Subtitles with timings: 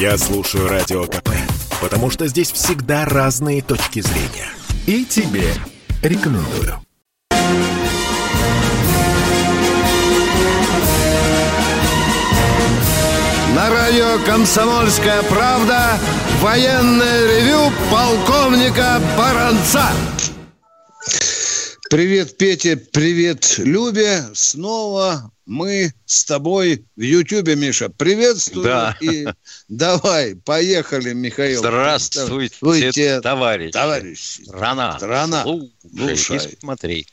[0.00, 1.30] Я слушаю Радио КП,
[1.80, 4.48] потому что здесь всегда разные точки зрения.
[4.86, 5.52] И тебе
[6.04, 6.80] рекомендую.
[13.56, 15.98] На радио «Комсомольская правда»
[16.42, 19.88] военное ревю полковника Баранца.
[21.90, 24.22] Привет, Петя, привет, Любе.
[24.32, 27.88] Снова мы с тобой в Ютьюбе, Миша.
[27.88, 28.64] Приветствую.
[28.64, 28.96] Да.
[29.00, 29.26] И
[29.68, 31.60] давай, поехали, Михаил.
[31.60, 33.72] Здравствуйте, Здравствуйте товарищи.
[33.72, 34.42] Товарищи.
[34.44, 34.96] Страна.
[34.98, 35.42] Страна.
[35.42, 36.58] Слушай, Слушай.
[36.60, 37.06] смотри.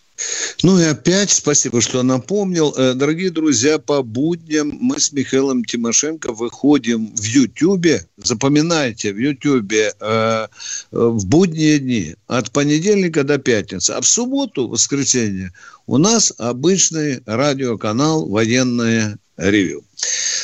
[0.63, 2.73] Ну и опять спасибо, что напомнил.
[2.77, 8.07] Э, дорогие друзья, по будням мы с Михаилом Тимошенко выходим в Ютьюбе.
[8.17, 10.47] Запоминайте, в Ютьюбе э,
[10.91, 13.91] в будние дни от понедельника до пятницы.
[13.91, 15.51] А в субботу, воскресенье,
[15.85, 19.83] у нас обычный радиоканал «Военное ревю».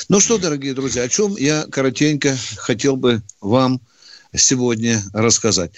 [0.10, 3.80] Ну что, дорогие друзья, о чем я коротенько хотел бы вам
[4.36, 5.72] сегодня рассказать.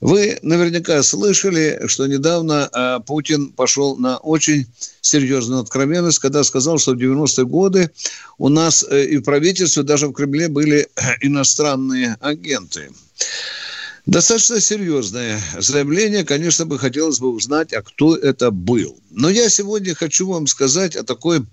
[0.00, 4.66] Вы наверняка слышали, что недавно э, Путин пошел на очень
[5.00, 7.90] серьезную откровенность, когда сказал, что в 90-е годы
[8.38, 10.88] у нас э, и в правительстве, даже в Кремле были
[11.20, 12.90] иностранные агенты.
[14.06, 16.24] Достаточно серьезное заявление.
[16.24, 18.96] Конечно, бы хотелось бы узнать, а кто это был.
[19.10, 21.44] Но я сегодня хочу вам сказать о такой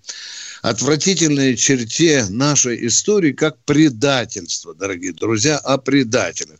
[0.63, 6.59] отвратительной черте нашей истории, как предательство, дорогие друзья, о предателях.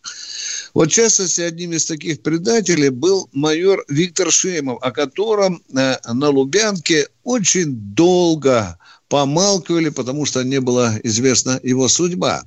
[0.73, 6.29] Вот, в частности, одним из таких предателей был майор Виктор Шеймов, о котором э, на
[6.29, 8.77] Лубянке очень долго
[9.13, 12.41] помалкивали, потому что не была известна его судьба.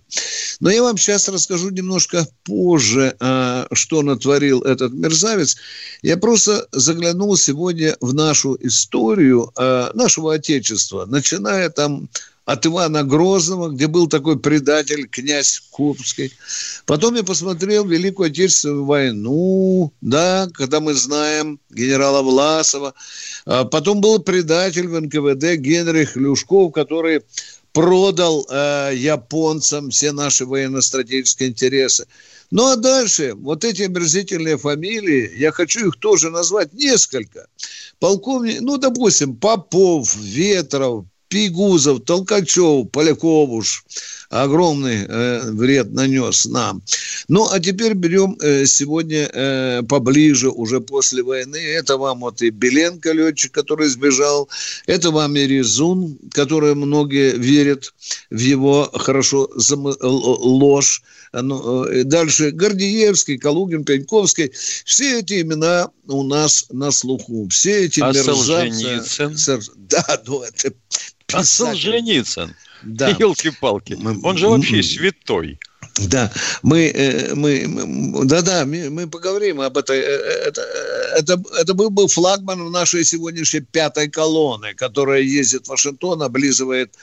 [0.58, 5.58] Но я вам сейчас расскажу немножко позже, а, что натворил этот мерзавец.
[6.02, 12.08] Я просто заглянул сегодня в нашу историю а, нашего Отечества, начиная там
[12.46, 16.32] от Ивана Грозного, где был такой предатель, князь Курбский.
[16.86, 22.94] Потом я посмотрел Великую Отечественную войну, да, когда мы знаем генерала Власова.
[23.46, 27.22] А потом был предатель в НКВД Генрих Люшков, который
[27.72, 32.06] продал э, японцам все наши военно-стратегические интересы.
[32.52, 37.48] Ну а дальше, вот эти омерзительные фамилии, я хочу их тоже назвать несколько.
[37.98, 43.84] Полковник, ну, допустим, Попов, Ветров, Пигузов, Толкачев, Поляковуш
[44.30, 46.82] огромный э, вред нанес нам.
[47.28, 51.56] Ну, а теперь берем э, сегодня э, поближе, уже после войны.
[51.56, 54.48] Это вам вот и Беленко, летчик, который сбежал.
[54.86, 57.94] Это вам и Резун, который многие верят
[58.30, 59.86] в его хорошо зам...
[60.00, 61.02] ложь.
[61.32, 64.52] Ну, э, дальше Гордеевский, Калугин, Пеньковский.
[64.84, 67.48] Все эти имена у нас на слуху.
[67.48, 68.44] Все эти а мерзавцы.
[68.44, 69.60] Солженицын?
[69.76, 70.72] Да, ну это
[71.32, 72.54] а Солженицын?
[72.82, 73.08] Да.
[73.18, 73.98] Елки-палки.
[74.22, 75.58] Он же вообще святой.
[76.08, 76.30] Да,
[76.62, 79.98] мы, э, мы, да-да, мы, мы поговорим об этой.
[79.98, 80.60] Э, это,
[81.16, 86.94] это, это был бы флагман нашей сегодняшней пятой колонны, которая ездит в Вашингтон, облизывает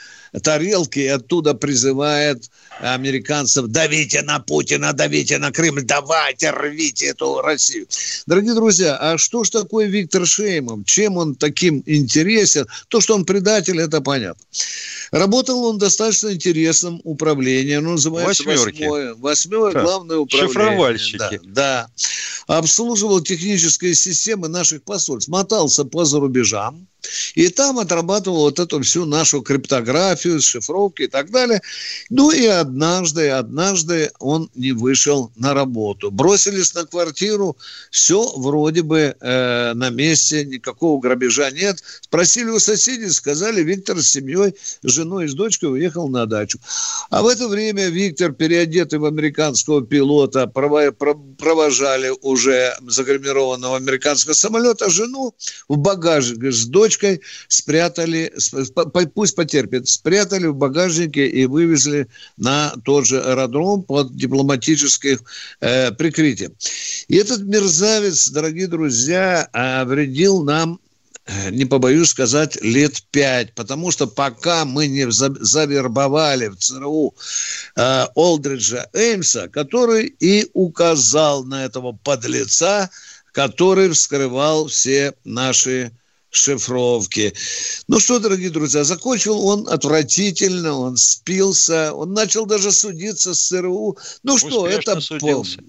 [0.42, 2.50] тарелки и оттуда призывает
[2.80, 7.88] американцев давите на Путина, давите на Кремль, давайте, рвите эту Россию.
[8.26, 10.86] Дорогие друзья, а что ж такое Виктор Шеймов?
[10.86, 12.68] Чем он таким интересен?
[12.88, 14.44] То, что он предатель, это понятно.
[15.12, 18.84] Работал он достаточно интересным управлением, ну, называется Восьмерки.
[18.84, 19.84] восьмое, восьмое да.
[19.84, 20.54] главное управление.
[20.54, 21.40] Шифровальщики.
[21.44, 21.88] Да,
[22.48, 22.58] да.
[22.58, 26.88] Обслуживал технические системы наших посольств, мотался по зарубежам,
[27.36, 31.62] и там отрабатывал вот эту всю нашу криптографию, шифровки и так далее.
[32.10, 36.12] Ну и однажды, однажды он не вышел на работу.
[36.12, 37.58] Бросились на квартиру,
[37.92, 41.84] все вроде бы э, на месте, никакого грабежа нет.
[42.02, 46.60] Спросили у соседей, сказали, Виктор с семьей, с женой и с дочкой уехал на дачу.
[47.10, 55.36] А в это время Виктор, переодетый в американского пилота, провожали уже загримированного американского самолета жену
[55.68, 58.34] в багажнике с дочкой дочкой спрятали,
[59.14, 65.20] пусть потерпит, спрятали в багажнике и вывезли на тот же аэродром под дипломатическим
[65.62, 66.54] э, прикрытием.
[67.08, 69.50] И этот мерзавец, дорогие друзья,
[69.86, 70.80] вредил нам
[71.26, 77.16] э, не побоюсь сказать, лет пять, потому что пока мы не завербовали в ЦРУ
[77.76, 82.90] э, Олдриджа Эймса, который и указал на этого подлеца,
[83.32, 85.92] который вскрывал все наши
[86.36, 87.34] шифровки.
[87.88, 93.98] Ну что, дорогие друзья, закончил он отвратительно, он спился, он начал даже судиться с ЦРУ.
[94.24, 95.60] Ну что, это судился.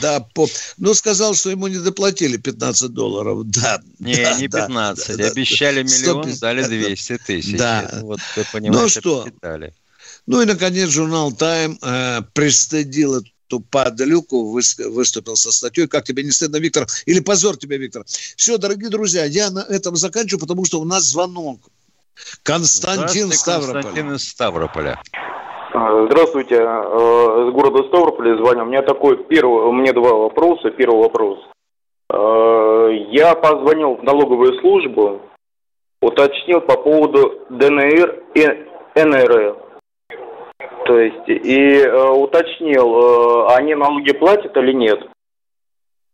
[0.00, 0.48] Да, по...
[0.78, 3.42] ну сказал, что ему не доплатили 15 долларов.
[3.52, 5.16] Да, не, да, не 15.
[5.16, 7.58] Да, Обещали да, миллион, 150, дали 200 тысяч.
[7.58, 7.82] Да.
[7.82, 9.74] Это, вот, вы понимаете, ну что, посчитали.
[10.26, 13.22] Ну и, наконец, журнал «Тайм» э, пристыдил
[13.52, 15.86] эту падлюку, выступил со статьей.
[15.86, 16.86] Как тебе не стыдно, Виктор?
[17.06, 18.04] Или позор тебе, Виктор?
[18.06, 21.58] Все, дорогие друзья, я на этом заканчиваю, потому что у нас звонок.
[22.42, 23.82] Константин Ставрополь.
[23.82, 25.00] Константин из Ставрополя.
[25.74, 28.62] А, здравствуйте, э, с города Ставрополя звоню.
[28.62, 30.70] У меня такой первый, у меня два вопроса.
[30.70, 31.38] Первый вопрос.
[32.10, 35.22] Э, я позвонил в налоговую службу,
[36.02, 38.46] уточнил по поводу ДНР и
[38.94, 39.61] НР.
[40.86, 44.98] То есть, и э, уточнил, они налоги платят или нет.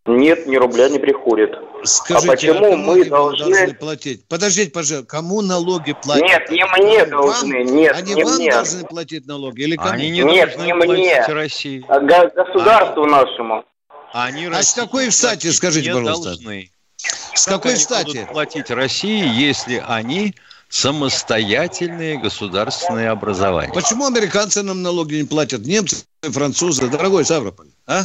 [0.08, 1.50] Нет, ни рубля не приходит.
[1.84, 3.50] Скажите, а почему а мы должны...
[3.50, 4.26] должны платить?
[4.26, 6.26] Подождите, пожалуйста, кому налоги платят?
[6.26, 7.10] Нет, не мне вам?
[7.10, 8.50] должны, нет, Они не вам мне.
[8.50, 9.90] должны платить налоги или кому?
[9.90, 11.26] Они не нет, должны не платить мне.
[11.26, 11.84] России.
[11.88, 13.64] А государству а, нашему.
[14.12, 16.30] Они а с какой стати, скажите, пожалуйста?
[16.30, 16.70] Должны.
[16.96, 18.06] С как какой стати?
[18.06, 20.34] будут платить России, если они
[20.68, 23.72] самостоятельные государственные образования.
[23.72, 25.62] Почему американцы нам налоги не платят?
[25.62, 28.02] Немцы, французы, дорогой Ставрополь, а?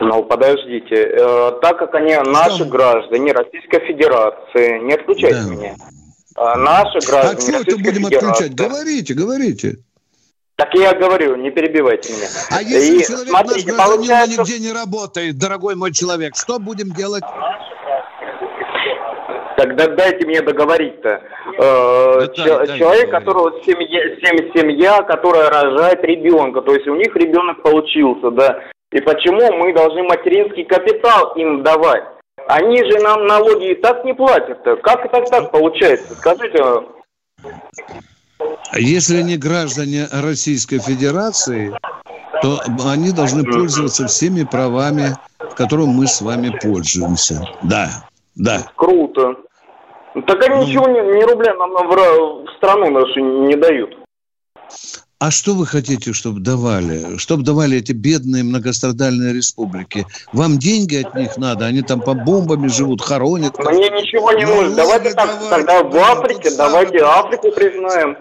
[0.00, 0.96] Ну, подождите.
[0.96, 2.24] Э, так как они Что?
[2.24, 5.50] наши граждане Российской Федерации, не отключайте да.
[5.50, 5.76] меня.
[6.36, 8.28] Э, наши граждане А что это будем Федерации.
[8.28, 8.54] отключать?
[8.54, 9.76] Говорите, говорите.
[10.56, 12.28] Так я говорю, не перебивайте меня.
[12.50, 14.40] А если И, человек смотрите, наш гражданин получается...
[14.42, 17.24] нигде не работает, дорогой мой человек, что будем делать?
[19.56, 21.22] Тогда дайте мне договорить-то.
[21.58, 24.00] Э, да, человек, которого семья,
[24.54, 28.60] семья, которая рожает ребенка, то есть у них ребенок получился, да,
[28.92, 32.04] и почему мы должны материнский капитал им давать?
[32.48, 34.66] Они же нам налоги и так не платят.
[34.66, 34.76] -то.
[34.76, 36.14] Как это так получается?
[36.14, 36.62] Скажите.
[38.70, 41.72] А если они граждане Российской Федерации,
[42.42, 42.60] то
[42.90, 45.14] они должны пользоваться всеми правами,
[45.56, 47.46] которыми мы с вами пользуемся.
[47.62, 48.70] Да, да.
[48.76, 49.36] Круто.
[50.26, 53.96] Так они ну, ничего, ни, ни рубля нам в, в страну нашу не дают.
[55.18, 57.16] А что вы хотите, чтобы давали?
[57.16, 60.04] Чтобы давали эти бедные многострадальные республики?
[60.32, 61.66] Вам деньги от них надо?
[61.66, 63.56] Они там по бомбами живут, хоронят.
[63.58, 64.74] Мне ничего не нужно.
[64.74, 68.16] Давайте так, давай, тогда в Африке, давайте Африку признаем,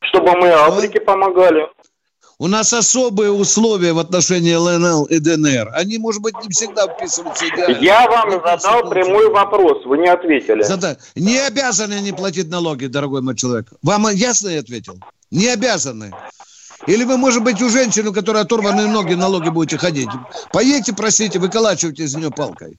[0.00, 1.68] чтобы мы Африке помогали.
[2.38, 5.70] У нас особые условия в отношении ЛНЛ и ДНР.
[5.72, 7.78] Они, может быть, не всегда вписываются идеально.
[7.82, 10.62] Я вам задал прямой вопрос, вы не ответили.
[10.62, 10.98] Зада...
[11.14, 13.72] Не обязаны они платить налоги, дорогой мой человек.
[13.82, 15.00] Вам ясно я ответил?
[15.30, 16.12] Не обязаны.
[16.86, 20.10] Или вы, может быть, у женщины, у которой оторваны ноги, налоги будете ходить.
[20.52, 22.78] Поедьте, просите, выколачивайте из нее палкой.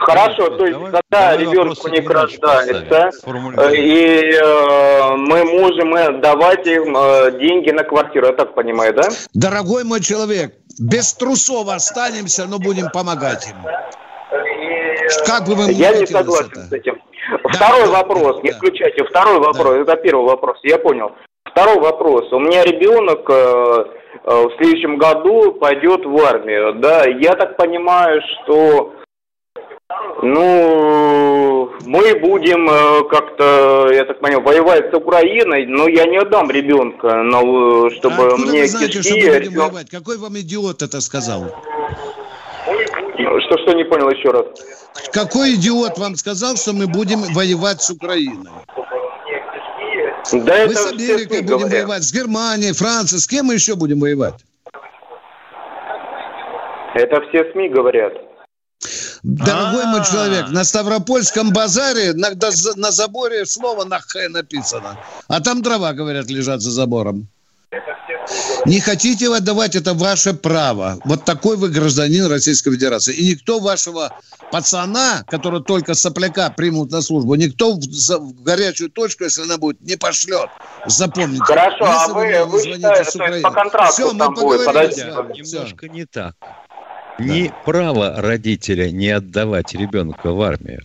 [0.00, 6.12] Хорошо, то есть, давай, когда давай ребенку не рождается, э, и э, мы можем э,
[6.20, 9.08] давать им э, деньги на квартиру, я так понимаю, да?
[9.34, 13.56] Дорогой мой человек, без трусов останемся, но будем помогать им.
[15.26, 16.60] Как бы вы Я не согласен это?
[16.60, 17.00] с этим.
[17.44, 19.04] Второй да, вопрос, да, не включайте.
[19.04, 19.92] Второй вопрос, да.
[19.92, 21.12] это первый вопрос, я понял.
[21.44, 22.30] Второй вопрос.
[22.32, 23.84] У меня ребенок э,
[24.24, 26.74] э, в следующем году пойдет в армию.
[26.74, 28.92] Да, я так понимаю, что
[30.22, 36.50] ну, мы будем э, как-то, я так понял, воевать с Украиной, но я не отдам
[36.50, 39.20] ребенка, но, чтобы а мне вы знаете, кишки...
[39.20, 39.90] что мы будем воевать?
[39.90, 41.46] Какой вам идиот это сказал?
[43.16, 44.46] Что, что не понял еще раз?
[45.12, 48.50] Какой идиот вам сказал, что мы будем воевать с Украиной?
[50.32, 51.72] Да мы с Америкой будем говорят.
[51.72, 53.20] воевать, с Германией, Францией.
[53.20, 54.34] С кем мы еще будем воевать?
[56.94, 58.27] Это все СМИ говорят.
[59.22, 60.04] Дорогой мой а.
[60.04, 62.30] человек, на Ставропольском базаре на,
[62.76, 64.98] на заборе слово на Х написано.
[65.26, 67.28] А там дрова, говорят, лежат за забором.
[68.66, 70.98] Не хотите отдавать, это ваше право.
[71.04, 73.14] Вот такой вы гражданин Российской Федерации.
[73.14, 74.12] И никто вашего
[74.50, 79.80] пацана, который только сопляка примут на службу, никто в, в горячую точку, если она будет,
[79.80, 80.48] не пошлет.
[80.86, 81.44] Запомните.
[81.44, 85.36] Хорошо, если а вы, вы, вы считаете, что это по контракту Все, мы с вами.
[85.36, 85.88] Немножко Все.
[85.88, 86.34] не так.
[87.18, 90.84] Не право родителя не отдавать ребенка в армию.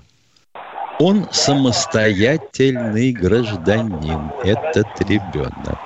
[1.00, 5.80] Он самостоятельный гражданин, этот ребенок.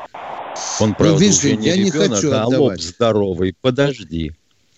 [0.80, 2.60] Он, правда, ну, видишь, уже не я ребенок, не хочу а отдавать.
[2.60, 3.56] лоб здоровый.
[3.62, 4.32] Подожди.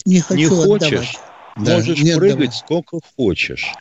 [0.06, 1.18] Не, хочу не хочешь,
[1.56, 1.88] отдавать.
[1.88, 2.56] можешь да, прыгать отдавать.
[2.56, 3.74] сколько хочешь.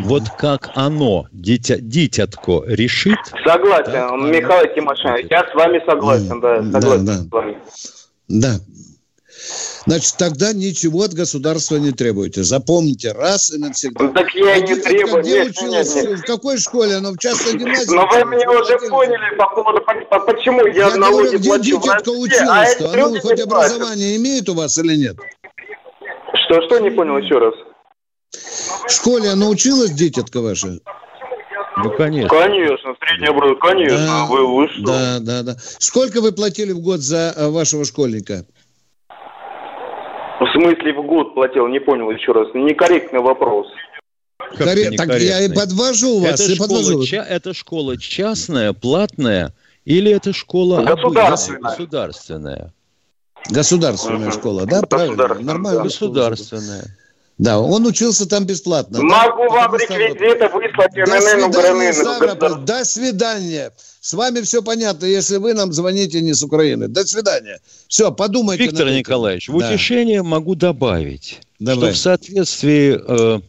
[0.00, 3.18] Вот как оно, дитя, дитятко, решит...
[3.44, 7.18] Согласен, так, Михаил Тимошенко, я с вами согласен, да, согласен да, да.
[7.18, 7.58] с вами.
[8.28, 8.58] Да,
[9.84, 12.44] Значит, тогда ничего от государства не требуете.
[12.44, 14.04] Запомните раз и навсегда.
[14.04, 15.22] Ну, так я а не требую.
[15.22, 15.94] Где нет, училась?
[15.94, 16.18] Нет, нет.
[16.20, 16.96] В какой школе?
[16.96, 17.94] Она в частной гимназии?
[17.94, 19.80] Но вы меня уже поняли по поводу,
[20.26, 24.54] почему я, я налоги говорю, где плачу дитятка училась а Она хоть образование имеет у
[24.54, 25.16] вас или нет?
[26.44, 27.54] Что, что не понял еще раз?
[28.86, 30.78] В школе она училась, дитятка ваша?
[31.78, 32.28] Ну, конечно.
[32.28, 34.06] Конечно, в среднее образование, конечно.
[34.06, 34.82] Да, вы, вы что?
[34.84, 35.56] да, да, да.
[35.78, 38.44] Сколько вы платили в год за э, вашего школьника?
[40.42, 41.68] В смысле в год платил?
[41.68, 42.48] Не понял еще раз.
[42.54, 43.66] Некорректный вопрос.
[44.58, 46.90] Коре- Так я и подвожу вас, Это и подвожу.
[46.90, 49.52] школа, ча- это школа частная, платная,
[49.84, 51.58] или это школа Государственная.
[51.58, 52.72] обычная, государственная?
[53.50, 54.82] Государственная школа, да?
[54.82, 55.16] Правильно?
[55.16, 55.78] Государственная, Нормально.
[55.78, 55.84] да.
[55.84, 56.84] Государственная.
[57.38, 58.98] Да, он учился там бесплатно.
[58.98, 59.04] да?
[59.04, 61.92] Могу вам Потому что- реквизиты выслать До свидания, Украины.
[61.92, 63.72] Ставрополь, до свидания.
[64.02, 66.88] С вами все понятно, если вы нам звоните не с Украины.
[66.88, 67.60] До свидания.
[67.86, 68.64] Все, подумайте.
[68.64, 68.98] Виктор над этим.
[68.98, 69.68] Николаевич, в Да.
[69.70, 71.90] утешение могу добавить, Давай.
[71.92, 73.40] что в соответствии э,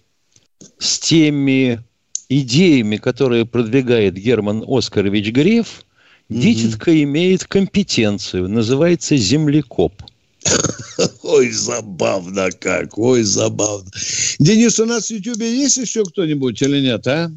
[0.77, 1.81] с теми
[2.29, 5.86] идеями, которые продвигает Герман Оскарович Греф,
[6.29, 6.39] Мгм.
[6.41, 10.03] дитятка имеет компетенцию, называется землекоп.
[11.24, 13.89] Ой, забавно как, ой, забавно.
[14.38, 17.31] Денис, у нас в Ютьюбе есть еще кто-нибудь или нет, а?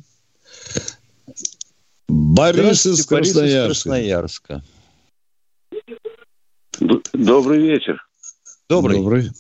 [2.09, 4.63] Борис из Здравствуйте, Борис из Красноярска.
[4.63, 4.63] Красноярска.
[7.13, 8.07] Добрый вечер.
[8.69, 8.99] Добрый.
[8.99, 9.31] Добрый.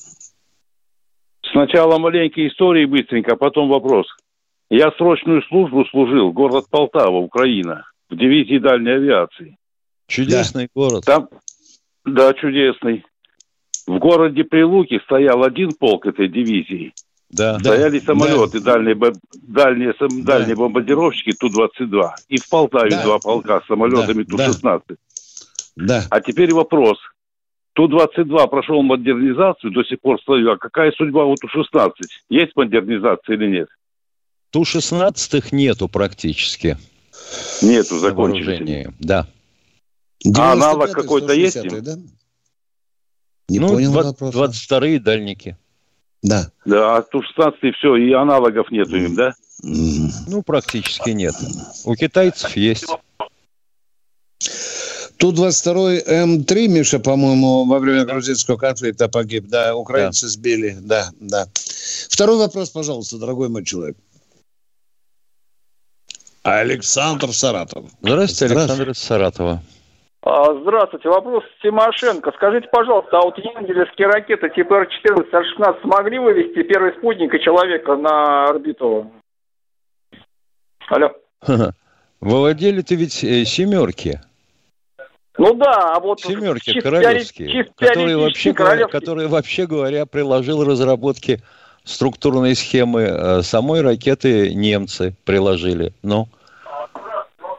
[1.53, 4.07] Сначала маленькие истории быстренько, а потом вопрос.
[4.69, 9.57] Я срочную службу служил, город Полтава, Украина, в дивизии дальней авиации.
[10.09, 11.05] Чудесный город.
[11.05, 11.29] Там,
[12.05, 13.05] да, чудесный.
[13.87, 16.93] В городе Прилуки стоял один полк этой дивизии.
[17.29, 17.55] Да.
[17.55, 17.59] Да.
[17.59, 20.39] Стояли самолеты, дальние, бо- дальние, сам- Да.
[20.39, 22.11] дальние бомбардировщики Ту-22.
[22.29, 23.03] И в Полтаве Да.
[23.03, 24.97] два полка с самолетами Да, Ту-16.
[25.77, 26.05] Да.
[26.11, 26.99] А теперь вопрос.
[27.75, 30.53] Ту-22 прошел модернизацию, до сих пор стою.
[30.53, 31.91] А какая судьба у Ту-16?
[32.31, 33.69] Есть модернизация или нет?
[34.51, 36.79] Ту-16 нету практически
[37.61, 38.87] Нету, закончились.
[39.01, 39.27] Да.
[40.37, 41.97] А аналог 95-й, какой-то есть 160-й, да?
[43.49, 44.39] Не ну, понял 20 вопроса.
[44.79, 45.57] 22-е дальники.
[46.27, 46.51] Да.
[46.65, 49.35] Да, а Ту-16 все, и аналогов нету им, да?
[49.63, 51.35] Ну, практически нет.
[51.85, 52.87] У китайцев есть.
[55.19, 59.47] Ту-22 М3, Миша, по-моему, во время грузинского конфликта погиб.
[59.47, 60.77] Да, украинцы сбили.
[60.81, 61.47] Да, да.
[62.11, 63.97] Второй вопрос, пожалуйста, дорогой мой человек.
[66.43, 67.87] Александр Саратов.
[68.03, 68.83] Здравствуйте, Здравствуйте.
[68.83, 69.63] Александр из Саратова.
[70.29, 71.09] А, Здравствуйте.
[71.09, 72.33] Вопрос Тимошенко.
[72.33, 77.95] Скажите, пожалуйста, а вот янгелевские ракеты типа Р-14, Р-16 смогли вывести первый спутник и человека
[77.95, 79.09] на орбиту?
[80.89, 81.13] Алло.
[82.21, 84.21] Выводили ты ведь э, семерки.
[85.39, 86.21] Ну да, а вот...
[86.21, 89.01] Семерки чисто королевские, чисто которые вообще, королевские.
[89.01, 91.41] которые вообще говоря приложил разработки
[91.85, 95.93] структурной схемы э, самой ракеты немцы приложили.
[96.03, 96.27] Ну,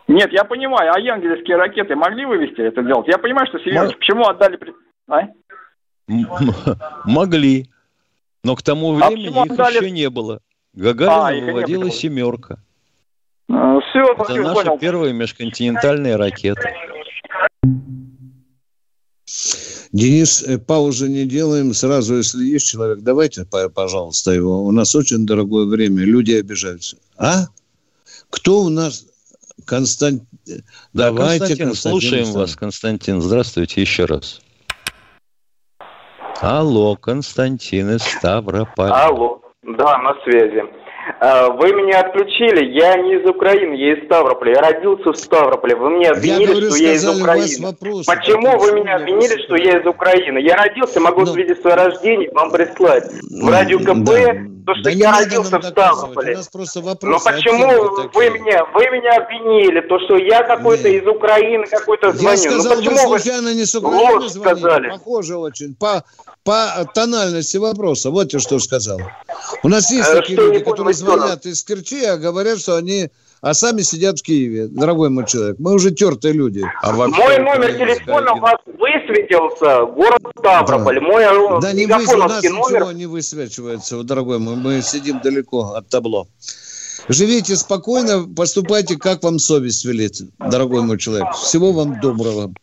[0.07, 3.07] Нет, я понимаю, а янгелевские ракеты могли вывести это делать?
[3.07, 3.93] Я понимаю, что семерки.
[3.93, 4.59] Мог- Почему отдали...
[5.09, 5.21] А?
[7.05, 7.69] могли.
[8.43, 10.39] Но к тому А времени почему их отдали- еще не было.
[10.73, 11.91] Гагарина А, выводила было.
[11.91, 12.57] семерка.
[13.49, 14.77] Все, Это наша понял.
[14.79, 16.69] первая межконтинентальная ракета.
[19.91, 21.73] Денис, э, паузы не делаем.
[21.73, 24.63] Сразу, если есть человек, давайте, по- пожалуйста, его.
[24.65, 26.03] У нас очень дорогое время.
[26.03, 26.97] Люди обижаются.
[27.17, 27.45] А?
[28.29, 29.05] Кто у нас?
[29.67, 30.25] Константин.
[30.93, 32.55] Да, Давайте, Константин, Константин слушаем вас.
[32.55, 33.21] Константин.
[33.21, 34.41] Здравствуйте еще раз.
[36.41, 38.91] Алло, Константин из Ставрополя.
[39.05, 40.63] Алло, да, на связи.
[41.19, 44.53] А, Вы меня отключили, я не из Украины, я из Ставрополя.
[44.55, 45.75] Я родился в Ставрополе.
[45.75, 47.65] Вы меня Я обвинили, говорю, что я из Украины.
[47.65, 48.05] вопросы.
[48.05, 50.39] Почему вы меня обвинили, что я из Украины?
[50.39, 51.27] Я родился, могу Ну.
[51.27, 53.05] свидетельство о рождении вам прислать.
[53.31, 54.09] В радио КП,
[54.67, 56.33] то, что Да я родился в Ставрополе.
[56.33, 57.25] У нас просто Но вопросы.
[57.25, 57.67] почему
[58.13, 62.37] вы меня, вы меня обвинили, то, что я какой-то из Украины какой-то Я звоню?
[62.37, 63.19] сказал, ну почему вы...
[63.19, 64.39] случайно не с Украины звоните?
[64.39, 64.89] сказали?
[64.89, 65.73] Похоже очень.
[65.75, 66.03] По,
[66.43, 68.11] по тональности вопроса.
[68.11, 68.99] Вот я что сказал.
[69.63, 73.09] У нас есть Э, такие люди, которые звонят из Керчи, а говорят, что они...
[73.41, 75.57] А сами сидят в Киеве, дорогой мой человек.
[75.59, 76.63] Мы уже тертые люди.
[76.81, 80.99] А вообще Мой номер телефона у вас высветился, город Ставрополь.
[80.99, 82.93] Мой э, Да не вы, у нас мегафоновский ничего номер.
[82.95, 84.55] не высвечивается, дорогой мой.
[84.55, 86.27] Мы сидим далеко от табло.
[87.09, 91.27] Живите спокойно, поступайте, как вам совесть велит, дорогой мой человек.
[91.35, 92.53] Всего вам доброго.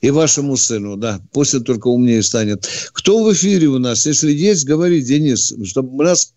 [0.00, 1.20] И вашему сыну, да.
[1.32, 2.66] Пусть он только умнее станет.
[2.92, 4.06] Кто в эфире у нас?
[4.06, 6.32] Если есть, говори, Денис, чтобы у нас...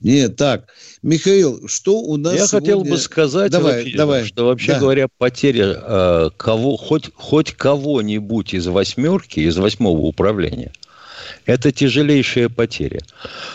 [0.00, 0.64] Нет, так.
[1.02, 4.24] Михаил, что у нас Я хотел сегодня- бы сказать, Давай, в эфире, давай.
[4.24, 4.78] что вообще Да.
[4.78, 10.72] говоря, потеря э, кого, хоть, хоть кого-нибудь из восьмерки, из восьмого управления,
[11.44, 13.00] это тяжелейшая потеря.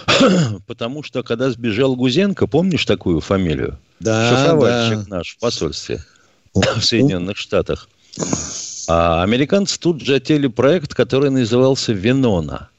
[0.68, 3.80] Потому что, когда сбежал Гузенко, помнишь такую фамилию?
[4.02, 5.18] Да, Шифровальщик да.
[5.18, 6.04] наш в посольстве
[6.54, 7.88] в Соединенных Штатах.
[8.90, 12.70] А американцы тут же отели проект, который назывался «Венона».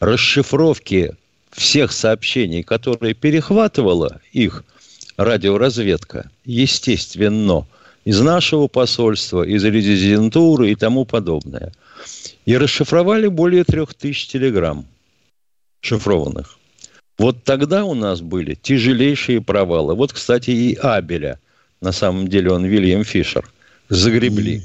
[0.00, 1.14] Расшифровки
[1.56, 4.64] всех сообщений, которые перехватывала их
[5.16, 7.66] радиоразведка, естественно,
[8.04, 11.72] из нашего посольства, из резидентуры и тому подобное.
[12.44, 14.86] И расшифровали более трех тысяч телеграмм
[15.80, 16.58] шифрованных.
[17.18, 19.94] Вот тогда у нас были тяжелейшие провалы.
[19.94, 21.40] Вот, кстати, и Абеля,
[21.80, 23.50] на самом деле он Вильям Фишер,
[23.88, 24.62] загребли.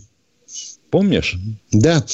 [0.89, 1.35] Помнишь?
[1.71, 2.05] Да.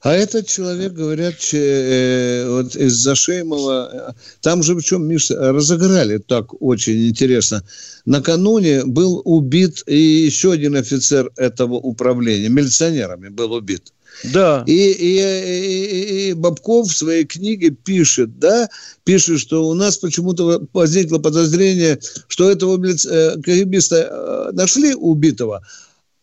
[0.00, 6.60] А этот человек, говорят, э, вот из-за Шеймова, там же в чем, Миша, разыграли так
[6.62, 7.64] очень интересно.
[8.04, 13.92] Накануне был убит и еще один офицер этого управления, милиционерами был убит.
[14.32, 14.64] Да.
[14.66, 18.68] И, и, и, и Бабков в своей книге пишет, да,
[19.04, 25.62] пишет, что у нас почему-то возникло подозрение, что этого э, КГБиста э, нашли убитого,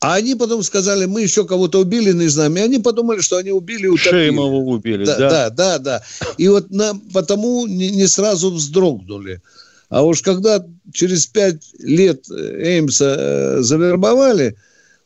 [0.06, 2.56] а они потом сказали, мы еще кого-то убили, не знаем.
[2.58, 4.28] И они подумали, что они убили утопили.
[4.28, 5.18] Шеймова убили, да.
[5.18, 5.80] Да, да, да.
[5.80, 6.04] да.
[6.38, 9.42] И вот нам потому не, не сразу вздрогнули.
[9.90, 14.56] А уж когда через пять лет Эймса э, завербовали,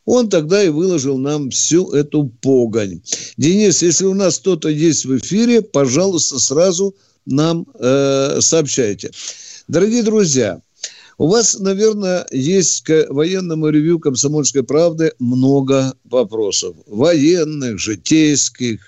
[0.04, 3.02] он тогда и выложил нам всю эту погонь.
[3.38, 6.94] Денис, если у нас кто-то есть в эфире, пожалуйста, сразу
[7.26, 9.12] нам э, сообщайте.
[9.70, 10.62] Дорогие друзья,
[11.20, 16.78] у вас, наверное, есть к военному ревью «Комсомольской правды» много вопросов.
[16.88, 18.80] Военных, житейских,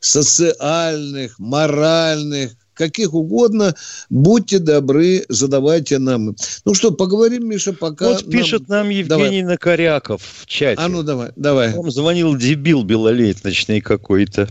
[0.00, 3.74] социальных, моральных, каких угодно.
[4.08, 6.34] Будьте добры, задавайте нам.
[6.64, 8.08] Ну что, поговорим, Миша, пока...
[8.08, 8.30] Вот нам...
[8.30, 9.42] пишет нам Евгений давай.
[9.42, 10.80] Накоряков в чате.
[10.80, 11.74] А ну давай, давай.
[11.74, 14.48] Вам звонил дебил белолеточный какой-то.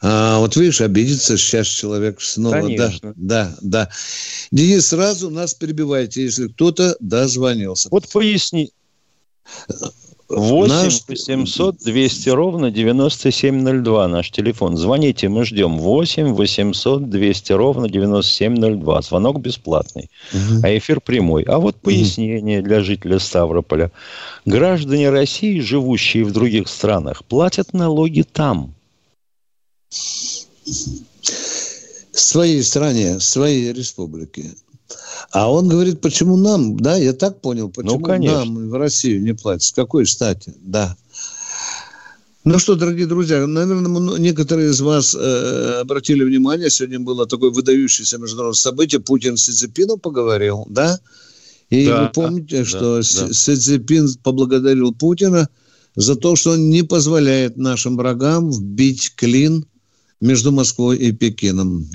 [0.00, 2.60] А, вот видишь, обидится сейчас человек снова.
[2.60, 3.12] Конечно.
[3.16, 3.90] Да, да, да.
[4.52, 7.88] Денис, сразу нас перебивайте, если кто-то дозвонился.
[7.90, 8.70] Вот поясни.
[10.28, 11.00] 8 наш...
[11.08, 14.76] 800 200 ровно 9702 наш телефон.
[14.76, 15.78] Звоните, мы ждем.
[15.78, 19.02] 8 800 200 ровно 9702.
[19.02, 20.60] Звонок бесплатный, угу.
[20.62, 21.44] а эфир прямой.
[21.44, 22.68] А вот пояснение угу.
[22.68, 23.90] для жителя Ставрополя.
[24.44, 28.74] Граждане России, живущие в других странах, платят налоги там.
[32.12, 34.54] Своей стране, своей республике.
[35.30, 39.22] А он говорит, почему нам, да, я так понял, ну, почему ну, нам в Россию
[39.22, 40.96] не платят, с какой стати, да.
[42.44, 48.16] Ну что, дорогие друзья, наверное, некоторые из вас э, обратили внимание, сегодня было такое выдающееся
[48.16, 50.98] международное событие, Путин с Цзепином поговорил, да?
[51.68, 53.02] И да, вы помните, да, что да.
[53.02, 55.48] Си Цзепин поблагодарил Путина
[55.94, 59.66] за то, что он не позволяет нашим врагам вбить клин
[60.20, 61.88] между Москвой и Пекином.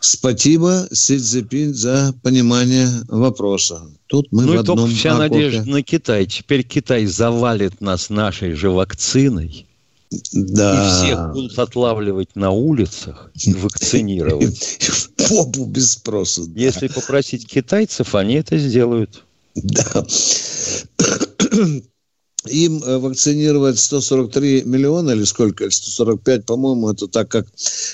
[0.00, 3.82] Спасибо, Си Цзепин, за понимание вопроса.
[4.06, 5.28] Тут мы ну в одном только вся окопе.
[5.28, 6.26] надежда на Китай.
[6.26, 9.66] Теперь Китай завалит нас нашей же вакциной.
[10.32, 11.02] Да.
[11.02, 14.78] И всех будут отлавливать на улицах и вакцинировать.
[15.28, 16.42] Попу без спроса.
[16.54, 19.24] Если попросить китайцев, они это сделают.
[19.54, 20.04] Да
[22.46, 27.46] им э, вакцинировать 143 миллиона или сколько, 145, по-моему, это так, как,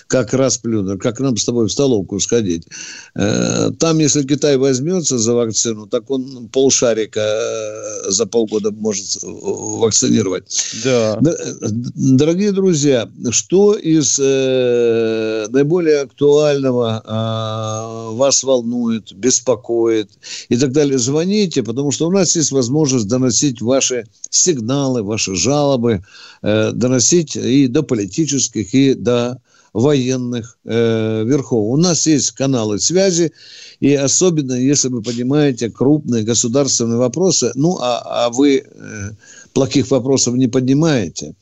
[0.07, 2.67] как раз плюнер, как нам с тобой в столовку сходить.
[3.15, 10.45] Э, там, если Китай возьмется за вакцину, так он полшарика э, за полгода может вакцинировать.
[10.85, 11.19] Да.
[11.21, 20.11] Дорогие друзья, что из э, наиболее актуального э, вас волнует, беспокоит
[20.49, 24.07] и так далее, звоните, потому что у нас есть возможность доносить ваши
[24.41, 26.03] сигналы, ваши жалобы
[26.43, 29.41] э, доносить и до политических, и до
[29.73, 31.73] военных э, верхов.
[31.73, 33.33] У нас есть каналы связи,
[33.79, 39.11] и особенно, если вы понимаете крупные государственные вопросы, ну, а, а вы э,
[39.53, 41.35] плохих вопросов не поднимаете,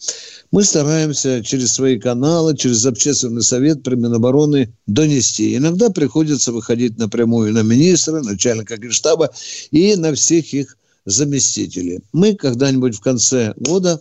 [0.51, 5.57] мы стараемся через свои каналы, через общественный совет при Минобороны донести.
[5.57, 9.31] Иногда приходится выходить напрямую на министра, начальника генштаба
[9.71, 10.77] и на всех их
[11.09, 12.01] заместители.
[12.13, 14.01] Мы когда-нибудь в конце года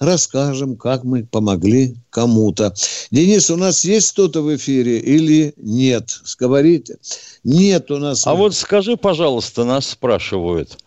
[0.00, 2.74] расскажем, как мы помогли кому-то.
[3.10, 6.20] Денис, у нас есть кто-то в эфире или нет?
[6.38, 6.98] Говорите.
[7.44, 8.26] Нет у нас...
[8.26, 10.78] А вот скажи, пожалуйста, нас спрашивают,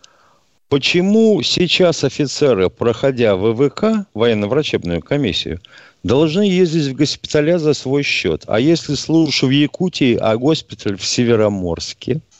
[0.68, 5.60] почему сейчас офицеры, проходя ВВК, военно-врачебную комиссию,
[6.02, 8.44] должны ездить в госпиталя за свой счет?
[8.46, 12.20] А если служишь в Якутии, а госпиталь в Североморске–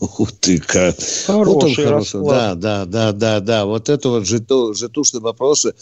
[0.00, 0.96] Ух ты, как.
[1.26, 3.66] Хороший вот Да, да, да, да, да.
[3.66, 5.74] Вот это вот житу, житушные вопросы.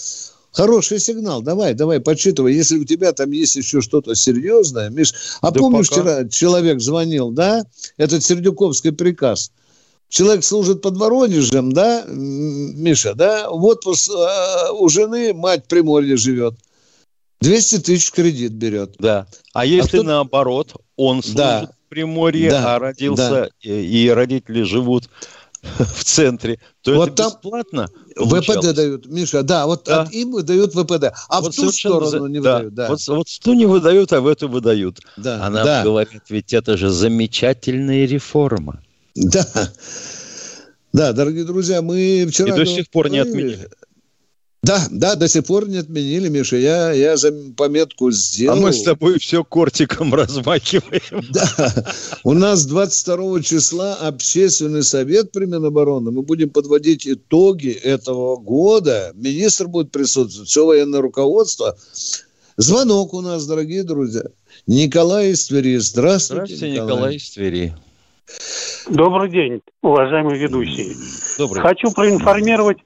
[0.53, 1.43] Хороший сигнал.
[1.43, 2.55] Давай, давай, подсчитывай.
[2.55, 5.13] Если у тебя там есть еще что-то серьезное, Миш.
[5.41, 6.03] А да помнишь, пока...
[6.03, 7.67] вчера человек звонил, да?
[7.97, 9.51] Этот Сердюковский приказ.
[10.09, 13.51] Человек служит под Воронежем, да, Миша, да?
[13.51, 16.55] Вот а, у жены мать Приморье живет.
[17.41, 18.95] 200 тысяч кредит берет.
[19.01, 19.27] Да.
[19.53, 20.03] А если а кто...
[20.05, 21.71] наоборот, он служит да.
[21.95, 23.71] Приморье, да, а родился да.
[23.71, 25.09] и родители живут
[25.63, 30.03] в центре, то Вот это там бесплатно ВПД дают, Миша, да, вот Да.
[30.03, 32.55] от им выдают ВПД, а Вот в ту сторону за- не да.
[32.57, 32.89] выдают, да.
[32.89, 35.01] Вот, вот в ту не выдают, а в эту выдают.
[35.17, 38.81] да, А нам да, говорят, ведь это же замечательная реформа.
[39.15, 39.47] да.
[40.93, 42.55] Да, дорогие друзья, мы вчера...
[42.55, 43.69] И до сих пор не отменили.
[44.65, 46.57] Да, да, до сих пор не отменили, Миша.
[46.57, 48.61] Я, я за пометку А сделал.
[48.61, 51.03] мы с тобой все кортиком размахиваем.
[51.31, 51.75] Да.
[52.23, 56.11] У нас 22 числа общественный совет при Минобороны.
[56.11, 59.13] Мы будем подводить итоги этого года.
[59.15, 61.77] Министр будет присутствовать, все военное руководство.
[62.57, 64.23] Звонок у нас, дорогие друзья.
[64.67, 65.77] Николай из Твери.
[65.77, 67.75] Здравствуйте, Здравствуйте, Николай из Твери.
[68.89, 70.97] Добрый день, уважаемый ведущий.
[71.37, 71.63] Добрый.
[71.63, 72.79] Хочу проинформировать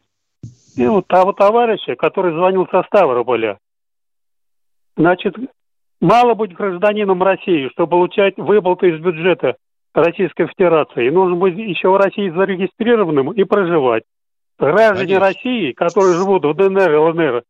[0.85, 3.59] э, вот того товарища, который звонил со Ставрополя.
[4.97, 5.35] Значит,
[6.01, 9.57] мало быть гражданином России, чтобы получать выплаты из бюджета
[9.95, 11.11] Российской Федерации.
[11.11, 14.05] Нужно быть еще в России зарегистрированным и проживать.
[14.59, 15.21] Граждане Конечно.
[15.21, 17.43] России, которые живут в ДНР и ЛНР,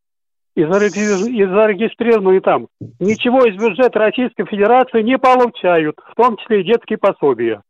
[0.55, 2.67] и зареги- и зарегистрированные там,
[2.99, 7.61] ничего из бюджета Российской Федерации не получают, в том числе и детские пособия.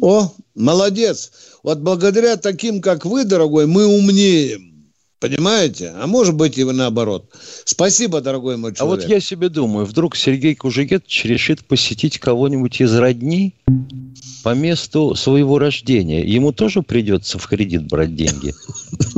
[0.00, 1.32] О, молодец.
[1.62, 4.68] Вот благодаря таким, как вы, дорогой, мы умнеем.
[5.20, 5.92] Понимаете?
[5.96, 7.28] А может быть и наоборот.
[7.64, 9.10] Спасибо, дорогой мой А вот человек.
[9.10, 13.56] я себе думаю, вдруг Сергей Кужегетович решит посетить кого-нибудь из родни
[14.44, 16.24] по месту своего рождения.
[16.24, 18.54] Ему тоже придется в кредит брать деньги.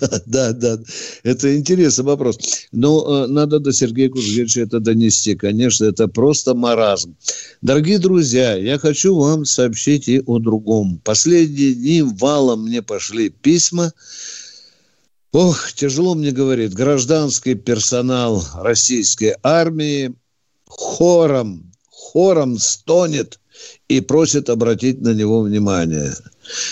[0.00, 0.78] Да, да, да.
[1.22, 2.38] Это интересный вопрос.
[2.72, 5.34] Но э, надо до Сергея Кузьевича это донести.
[5.34, 7.16] Конечно, это просто маразм.
[7.60, 11.00] Дорогие друзья, я хочу вам сообщить и о другом.
[11.04, 13.92] Последние дни валом мне пошли письма.
[15.32, 16.74] Ох, тяжело мне говорит.
[16.74, 20.14] Гражданский персонал российской армии
[20.66, 23.38] хором, хором стонет
[23.88, 26.14] и просит обратить на него внимание.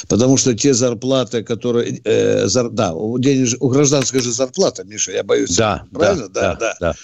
[0.08, 2.00] Потому что те зарплаты, которые...
[2.04, 5.56] э, зар- да, у, денеж- у гражданской же зарплата, Миша, я боюсь.
[5.56, 6.28] Да, Правильно?
[6.28, 6.94] да, Да, да.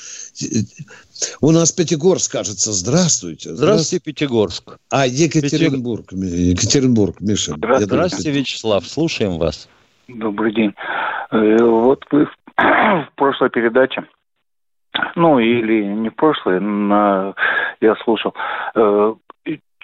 [1.41, 2.73] У нас Пятигорск, кажется.
[2.73, 3.55] Здравствуйте.
[3.55, 4.79] Здравствуйте, Пятигорск.
[4.91, 6.13] А, Екатеринбург.
[6.13, 7.55] Екатеринбург, Миша.
[7.55, 8.87] Думаю, Здравствуйте, Вячеслав.
[8.87, 9.69] Слушаем вас.
[10.09, 10.73] Добрый день.
[11.31, 14.05] Э, Вот вы в прошлой передаче,
[15.17, 17.35] ну или не в прошлой, на,
[17.81, 18.35] я слушал,
[18.75, 19.15] э,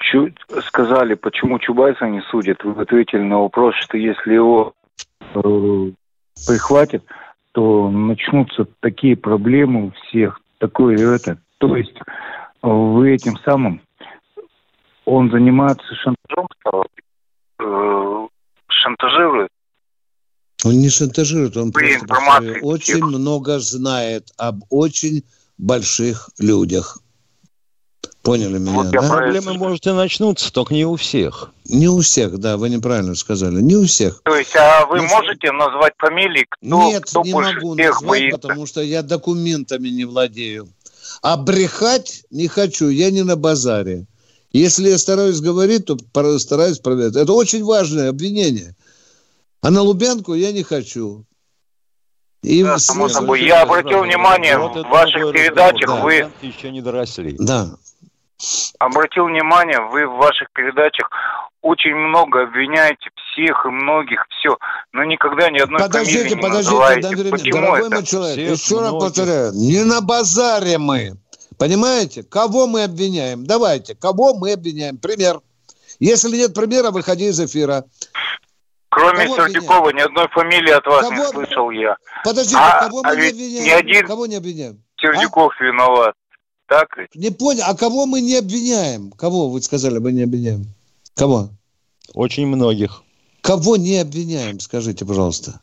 [0.01, 0.33] чу-
[0.67, 2.63] сказали, почему Чубайса не судят.
[2.65, 4.75] Вы ответили на вопрос, что если его
[5.35, 5.91] э,
[6.47, 7.05] прихватят,
[7.53, 11.39] то начнутся такие проблемы у всех, такое это.
[11.59, 12.03] То есть э,
[12.63, 13.81] вы этим самым,
[15.05, 16.49] он занимается шантажом,
[17.59, 18.29] э,
[18.69, 19.49] шантажирует
[20.65, 23.05] Он не шантажирует, он При просто очень всех.
[23.07, 25.25] много знает об очень
[25.59, 26.99] больших людях.
[28.23, 28.99] Поняли меня, Вот да?
[29.01, 31.53] про- Проблемы, может, и начнутся, только не у всех.
[31.67, 33.63] Не у всех, да, вы неправильно сказали.
[33.63, 34.21] Не у всех.
[34.25, 37.87] То есть, а вы Ну, можете назвать фамилии, кто, Нет, кто не больше могу всех
[37.95, 38.39] назвать, боится?
[38.39, 40.69] потому что я документами не владею.
[41.23, 44.07] А брехать не хочу, я не на базаре.
[44.53, 47.17] Если я стараюсь говорить, то стараюсь проверять.
[47.17, 48.75] Это очень важное обвинение.
[49.63, 51.25] А на Лубянку я не хочу.
[52.43, 53.45] И Да, само собой.
[53.45, 56.05] Я обратил внимание, Вот в ваших передачах разговор.
[56.05, 57.37] вы- еще не доросли.
[57.39, 57.77] Да.
[58.79, 61.11] Обратил внимание, вы в ваших передачах
[61.63, 64.57] очень много обвиняете всех и многих, все,
[64.93, 67.09] но никогда ни одной Подождите, фамилии не подождите, называете.
[67.09, 67.91] Дмитрий, Почему дорогой это?
[67.97, 71.13] мой человек, Всех еще раз повторяю, не на базаре мы.
[71.59, 72.23] Понимаете?
[72.23, 73.45] Кого мы обвиняем?
[73.45, 74.97] Давайте, кого мы обвиняем?
[74.97, 75.41] Пример.
[75.99, 77.85] Если нет примера, выходи из эфира.
[78.89, 81.97] Кроме Кого Сердюкова, ни одной фамилии от вас Кого- не слышал я.
[82.25, 83.65] Подождите, А- кого мы а не ведь обвиняем?
[83.65, 84.83] ни один- Кого не обвиняем?
[84.99, 86.15] Сердюков виноват.
[86.71, 87.13] Так ведь?
[87.17, 89.11] Не понял, а кого мы не обвиняем?
[89.11, 90.67] Кого вы сказали, мы не обвиняем?
[91.17, 91.49] Кого?
[92.15, 93.03] Очень многих.
[93.41, 95.59] Кого не обвиняем, скажите, пожалуйста.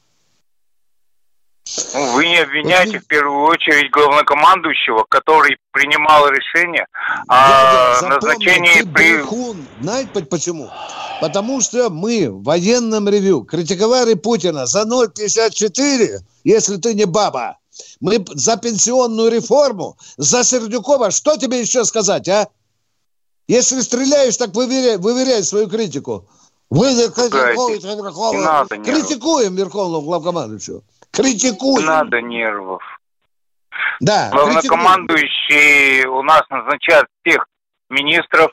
[1.93, 6.85] Ну, вы не обвиняете Вот вы- в первую очередь главнокомандующего, который принимал решение
[7.29, 9.17] о Дядя, назначении при...
[9.17, 9.65] брехун.
[9.81, 10.69] Знаете по- почему?
[11.21, 17.57] Потому что мы в военном ревю критиковали Путина за 0,54, если ты не баба.
[17.99, 21.11] Мы за пенсионную реформу, за Сердюкова.
[21.11, 22.47] Что тебе еще сказать, а?
[23.47, 26.27] Если стреляешь, так выверяй, выверяй свою критику.
[26.69, 28.43] Вы Верховного.
[28.43, 30.81] Надо, Критикуем Верховного главкомандующего.
[31.11, 31.79] Критикуем.
[31.79, 32.81] Не надо нервов.
[34.01, 34.29] Да.
[34.31, 37.47] Главнокомандующий у нас назначает всех
[37.89, 38.51] министров,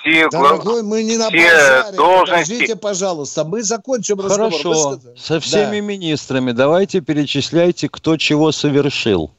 [0.00, 0.28] все.
[0.30, 2.52] Дорогой, мы не на все должности.
[2.52, 4.50] Подождите, пожалуйста, мы закончим разговор.
[4.52, 4.90] Хорошо.
[5.02, 5.16] Вы.
[5.16, 5.86] Со всеми Да.
[5.86, 9.30] министрами давайте перечисляйте, кто чего совершил.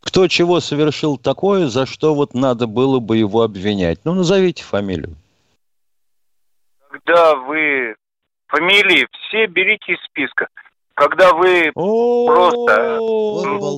[0.00, 3.98] Кто чего совершил такое, за что вот надо было бы его обвинять.
[4.04, 5.14] Ну, назовите фамилию.
[6.90, 7.94] когда вы
[8.48, 10.48] фамилии все берите из списка.
[10.98, 12.98] Когда вы просто...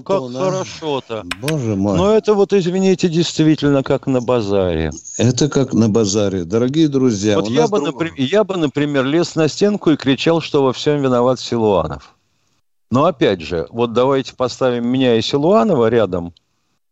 [0.05, 1.23] Как хорошо-то.
[1.41, 1.97] Боже мой.
[1.97, 4.91] Но это вот, извините, действительно как на базаре.
[5.19, 6.45] Это как на базаре.
[6.45, 10.63] Дорогие друзья, Вот я бы, например, я бы, например, лез на стенку и кричал, что
[10.63, 12.15] во всем виноват Силуанов.
[12.91, 16.33] Но опять же, вот давайте поставим меня и Силуанова рядом,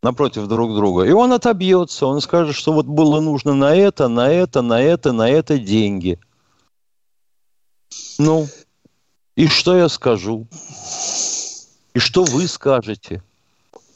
[0.03, 4.31] напротив друг друга, и он отобьется, он скажет, что вот было нужно на это, на
[4.31, 6.21] это, на это, на это деньги.
[8.19, 8.47] Ну,
[9.39, 10.47] и что я скажу?
[11.95, 13.23] И что вы скажете?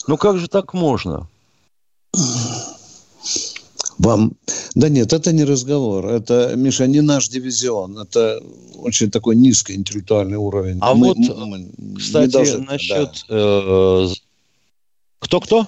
[0.06, 1.28] Ну как же так можно?
[3.98, 4.32] Вам...
[4.74, 6.06] Да нет, это не разговор.
[6.06, 7.98] Это, Миша, не наш дивизион.
[7.98, 8.40] Это
[8.76, 10.78] очень такой низкий интеллектуальный уровень.
[10.80, 13.24] А Мы- вот, мы не Кстати, должны- насчет...
[13.28, 14.22] э, з-
[15.18, 15.66] Кто-кто?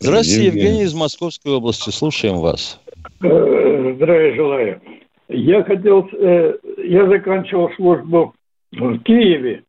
[0.00, 0.66] Здравствуйте, Евгений.
[0.66, 1.90] Евгений из Московской области.
[1.90, 2.78] Слушаем вас.
[3.22, 4.80] Э, Здравия желаю.
[5.28, 8.34] Я хотел, э, я заканчивал службу
[8.72, 9.64] в Киеве,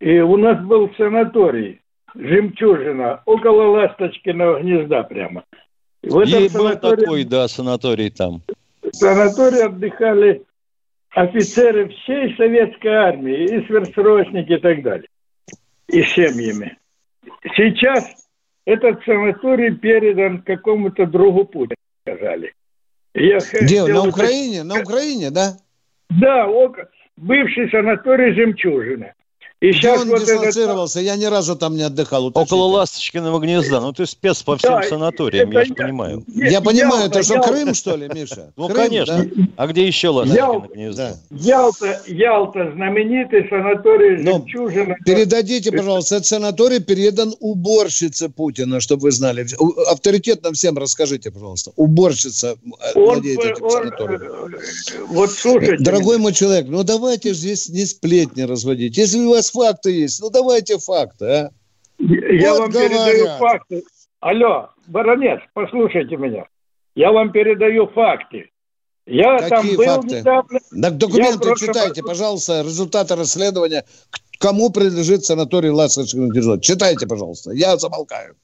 [0.00, 1.80] и у нас был санаторий
[2.14, 5.44] «Жемчужина» около Ласточкиного гнезда прямо.
[6.02, 8.40] В этом И был такой, да, санаторий там.
[8.92, 10.42] санатории отдыхали
[11.10, 15.08] офицеры всей советской армии, и сверхсрочники и так далее,
[15.88, 16.78] и семьями.
[17.54, 18.28] Сейчас
[18.64, 22.52] этот санаторий передан какому-то другу Путина, сказали.
[23.16, 23.58] Я Где?
[23.58, 24.62] хотел На Украине?
[24.62, 25.56] На Украине, да?
[26.10, 26.46] Да,
[27.16, 29.14] бывший санаторий «Жемчужина».
[29.58, 30.28] И Где сейчас он вот этот...
[30.28, 31.00] дислоцировался?
[31.00, 32.26] Я ни разу там не отдыхал.
[32.26, 32.54] уточните.
[32.54, 33.80] Около Ласточкиного гнезда.
[33.80, 36.24] Ну, ты спец по всем Да, санаториям, я же я- понимаю.
[36.26, 38.52] Нет, Я понимаю, Ялта, это что, Ялта, Крым, что ли, Миша?
[38.56, 39.24] Ну, Крым, конечно.
[39.24, 39.44] да?
[39.56, 41.02] А где еще Ласточкино Я- гнездо?
[41.30, 41.36] Да.
[41.38, 44.94] Ялта, Ялта, знаменитый санаторий Ну, «Жемчужина».
[45.06, 49.46] Передадите, пожалуйста, этот санаторий передан уборщице Путина, чтобы вы знали.
[49.90, 51.72] Авторитетно всем расскажите, пожалуйста.
[51.76, 54.22] Уборщица э, Он, владеет этим он, санаторием.
[54.22, 55.82] э, вот слушайте.
[55.82, 58.98] Дорогой мой человек, ну давайте же здесь не сплетни разводить.
[58.98, 61.50] Если у вас факты есть, ну давайте факты, а.
[61.98, 63.38] Я Вот вам передаю говорят.
[63.38, 63.82] факты.
[64.20, 66.44] Алло, баронец, послушайте меня.
[66.94, 68.50] Я вам передаю факты.
[69.06, 70.16] Я Какие там был факты?
[70.20, 70.58] недавно.
[70.82, 73.84] Так документы просто- читайте, пожалуйста, результаты расследования.
[74.38, 76.58] Кому принадлежит санаторий Ласточкиного гнезда?
[76.60, 77.52] Читайте, пожалуйста.
[77.52, 78.34] Я замолкаю.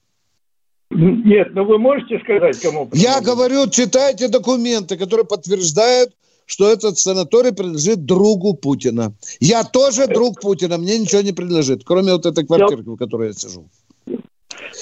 [0.90, 2.88] Нет, ну вы можете сказать, кому?
[2.92, 6.12] Я говорю, читайте документы, которые подтверждают,
[6.52, 9.14] что этот санаторий принадлежит другу Путина.
[9.40, 13.32] Я тоже друг Путина, мне ничего не принадлежит, кроме вот этой квартирки, в которой я
[13.32, 13.64] сижу.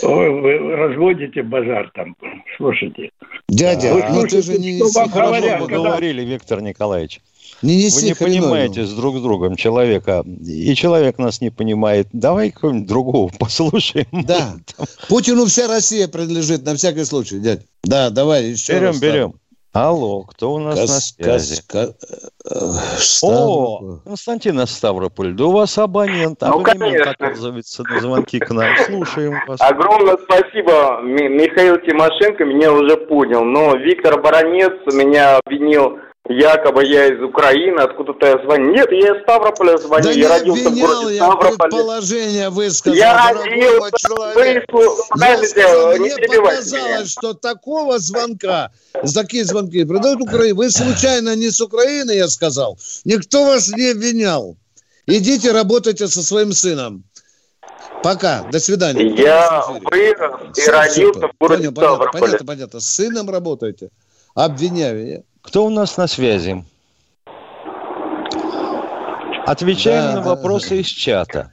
[0.03, 2.17] Ой, вы разводите базар там.
[2.57, 3.11] Слушайте.
[3.49, 7.21] Дядя, Вы ну ты слушайте, же не неси вы когда- говорили, Виктор Николаевич.
[7.63, 8.43] Не Вы неси не хреновину.
[8.43, 12.09] понимаете с друг с другом человека, и человек нас не понимает.
[12.13, 14.07] Давай кого-нибудь другого послушаем.
[14.13, 14.57] Да.
[15.09, 17.61] Путину вся Россия принадлежит, на всякий случай, дядь.
[17.85, 18.99] Да, давай еще Берем, раз.
[19.01, 19.35] берем.
[19.73, 21.63] Алло, кто у нас на Кас- связи?
[21.69, 21.95] кас- ка-
[22.45, 23.99] э, О, Ставрополь.
[24.05, 27.11] Константин из Ставрополь, да у вас абонент, Ну, абонемент конечно.
[27.13, 28.67] оказывается на звонки к нам.
[28.85, 29.61] Слушаем вас.
[29.61, 31.01] Огромное спасибо.
[31.03, 33.45] Ми- Михаил Тимошенко меня уже понял.
[33.45, 38.73] Но Виктор Баранец меня обвинил, якобы я из Украины, откуда-то я звоню.
[38.73, 40.05] Нет, я из Ставрополя звоню.
[40.05, 41.57] Да я родился в городе я Ставрополе.
[41.59, 44.37] предположение высказал, Я родился, мой человек.
[44.37, 46.81] вы, Я подождите, сказал, не мне перебивайте меня.
[46.83, 48.71] показалось, что такого звонка,
[49.15, 50.57] такие звонки продают Украину.
[50.57, 52.79] Вы случайно не с Украины, я сказал.
[53.05, 54.57] Никто вас не обвинял.
[55.07, 57.05] Идите работайте со своим сыном.
[58.03, 58.45] Пока.
[58.51, 59.09] До свидания.
[59.15, 62.21] Я вырос и родился в городе Ставрополе.
[62.21, 62.81] понятно, понятно.
[62.81, 63.89] С сыном работаете.
[64.35, 65.25] Обвиняю.
[65.43, 66.65] Кто у нас на связи?
[69.47, 70.75] Отвечаем Да, на да, вопросы да.
[70.77, 71.53] из чата.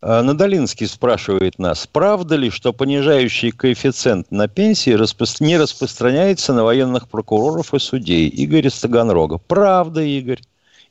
[0.00, 6.64] А, Надолинский спрашивает нас, правда ли, что понижающий коэффициент на пенсии распро- не распространяется на
[6.64, 8.28] военных прокуроров и судей?
[8.28, 9.38] Игорь из Таганрога.
[9.38, 10.40] Правда, Игорь.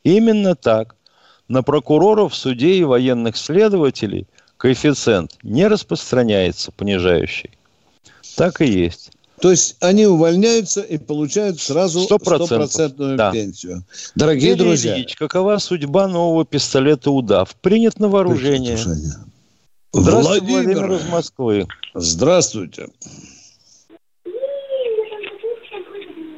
[0.03, 0.95] Именно так.
[1.47, 7.51] На прокуроров, судей и военных следователей коэффициент не распространяется понижающий.
[8.37, 9.11] Так и есть.
[9.41, 13.31] То есть они увольняются и получают сразу Сто процентов, стопроцентную да.
[13.31, 13.83] пенсию.
[14.15, 14.95] Дорогие Юрий друзья.
[14.95, 17.53] Ильич, какова судьба нового пистолета «Удав»?
[17.57, 18.77] Принят на вооружение.
[19.93, 20.77] Здравствуйте, Владимир.
[20.77, 21.67] Владимир из Москвы.
[21.93, 22.87] Здравствуйте.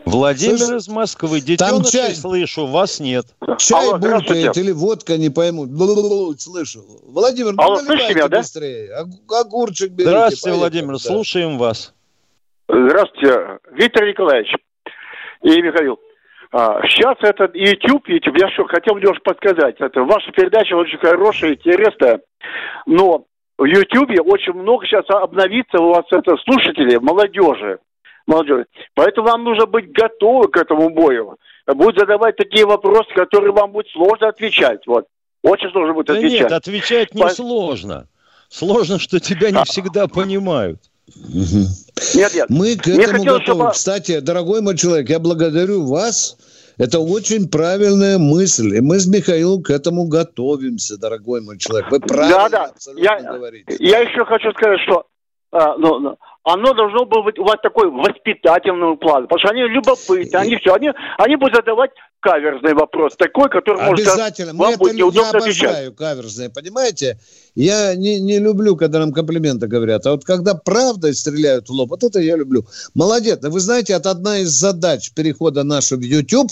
[0.05, 1.39] Владимир Слышь, из Москвы.
[1.41, 1.45] там
[1.81, 2.15] Детенышей чай.
[2.15, 3.27] слышу, вас нет.
[3.57, 5.65] Чай Алло, булькает или водка, не пойму.
[5.65, 6.85] Бл-бл-бл, Слышу.
[7.03, 8.37] Владимир, ну Алло, наливайте слышите меня, да?
[8.39, 8.89] быстрее.
[9.01, 10.09] Ог- Огурчик берите.
[10.11, 10.59] Здравствуйте, поехали.
[10.59, 10.99] Владимир, Да.
[10.99, 11.93] слушаем вас.
[12.67, 14.53] Здравствуйте, Виктор Николаевич
[15.41, 15.99] и Михаил.
[16.51, 19.75] А, сейчас это YouTube, YouTube, я что, хотел немножко подсказать.
[19.79, 22.21] Это ваша передача очень хорошая, интересная,
[22.85, 23.25] но
[23.57, 27.79] в YouTube очень много сейчас обновится у вас это слушателей, молодежи.
[28.25, 28.65] молодежи.
[28.95, 31.37] Поэтому вам нужно быть готовы к этому бою.
[31.67, 34.85] Будут задавать такие вопросы, которые вам будет сложно отвечать.
[34.87, 35.05] Вот.
[35.43, 36.41] Очень сложно будет Да отвечать.
[36.41, 38.07] нет, отвечать не По- сложно.
[38.49, 40.79] Сложно, что тебя не всегда понимают.
[41.15, 42.45] Нет, нет.
[42.49, 43.43] Мы к Мне этому хотелось, готовы.
[43.43, 46.37] чтобы- Кстати, дорогой мой человек, я благодарю вас.
[46.77, 48.75] Это очень правильная мысль.
[48.77, 51.89] И мы с Михаилом к этому готовимся, дорогой мой человек.
[51.89, 52.63] Вы правильно Да, да.
[52.65, 53.75] абсолютно Я, говорите.
[53.79, 55.05] я еще хочу сказать, что
[55.51, 59.23] а, ну, ну, оно должно было быть у вас такой воспитательный план.
[59.23, 64.05] Потому что они любопытны, они все, они, они будут задавать каверзный вопрос, такой, который может
[64.05, 64.53] Обязательно.
[64.53, 65.63] Мы вам это, будет я неудобно отвечать.
[65.63, 67.17] обожаю каверзные, понимаете?
[67.59, 70.05] Я не, не люблю, когда нам комплименты говорят.
[70.05, 72.67] А вот когда правдой стреляют в лоб, вот это я люблю.
[72.93, 73.39] Молодец.
[73.41, 76.51] Вы знаете, это одна из задач перехода нашего в YouTube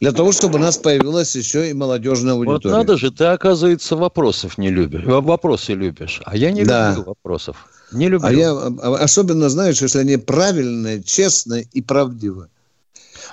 [0.00, 2.74] для того, чтобы у нас появилась еще и молодежная Вот аудитория.
[2.76, 5.02] надо же, ты, оказывается, вопросов не любишь.
[5.06, 6.20] Во- Вопросы любишь.
[6.26, 6.90] А я не Да.
[6.90, 7.66] люблю вопросов.
[7.90, 8.28] Не люблю.
[8.28, 12.48] А я а, особенно, знаешь, если они правильные, честные и правдивые.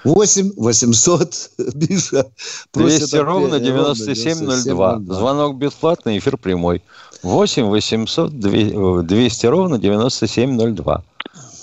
[0.05, 2.27] 8 800, Миша,
[2.71, 4.99] просит 200 ровно ответ- 9702.
[5.07, 6.81] Звонок бесплатный, эфир прямой.
[7.23, 11.03] 8 800 200 ровно 9702.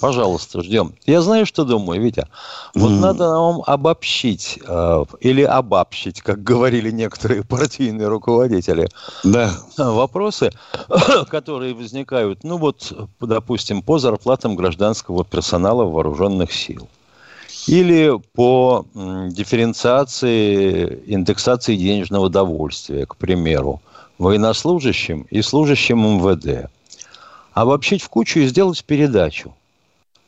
[0.00, 0.94] Пожалуйста, ждем.
[1.06, 2.26] Я знаю, что думаю, Витя.
[2.74, 3.00] Вот Мгм.
[3.00, 8.88] надо нам обобщить э, или обобщить, как говорили некоторые партийные руководители,
[9.22, 9.52] Да.
[9.78, 10.50] вопросы,
[11.30, 16.88] которые возникают, ну вот, допустим, по зарплатам гражданского персонала вооруженных сил.
[17.66, 23.80] Или по дифференциации, индексации денежного довольствия, к примеру,
[24.18, 26.70] военнослужащим и служащим МВД.
[27.52, 29.54] Обобщить в кучу и сделать передачу.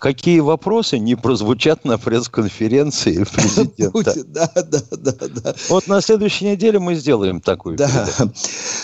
[0.04, 3.90] Какие вопросы не прозвучат на пресс-конференции президента?
[3.90, 5.12] Путин, Да, да, да,
[5.42, 5.54] да.
[5.70, 7.88] Вот на следующей неделе мы сделаем такую Да.
[7.88, 8.30] передачу.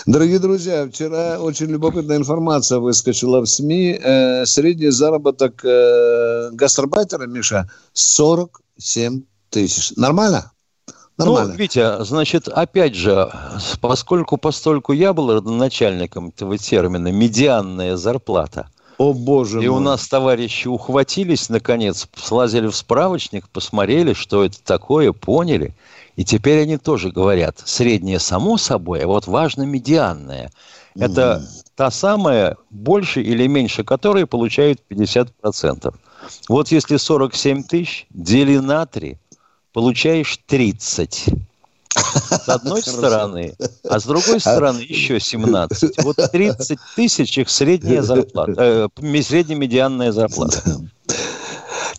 [0.07, 3.99] Дорогие друзья, вчера очень любопытная информация выскочила в СМИ.
[4.01, 9.93] Э, средний заработок э, гастарбайтера, Миша, 47 тысяч.
[9.97, 10.51] Нормально?
[11.17, 11.51] Нормально.
[11.53, 13.31] Ну, Витя, значит, опять же,
[13.79, 19.83] поскольку постольку я был родоначальником этого термина «медианная зарплата», О, боже и у мой.
[19.83, 25.73] нас товарищи ухватились, наконец, слазили в справочник, посмотрели, что это такое, поняли,
[26.15, 30.51] и теперь они тоже говорят, среднее само собой, а вот важно медианное.
[30.95, 31.43] Это
[31.75, 35.95] та самая, больше или меньше которой получают 50%.
[36.47, 39.17] Вот если 47 тысяч, дели на 3,
[39.73, 41.25] получаешь 30.
[41.95, 43.53] С одной стороны,
[43.89, 46.03] а с другой стороны еще 17.
[46.03, 50.61] Вот 30 тысяч их средняя зарплата, э, среднемедианная зарплата.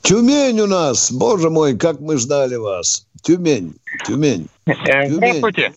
[0.03, 1.13] Тюмень у нас.
[1.13, 3.07] Боже мой, как мы ждали вас.
[3.23, 3.75] Тюмень,
[4.05, 4.49] Тюмень.
[4.67, 5.15] Э, Тюмень.
[5.15, 5.73] Здравствуйте.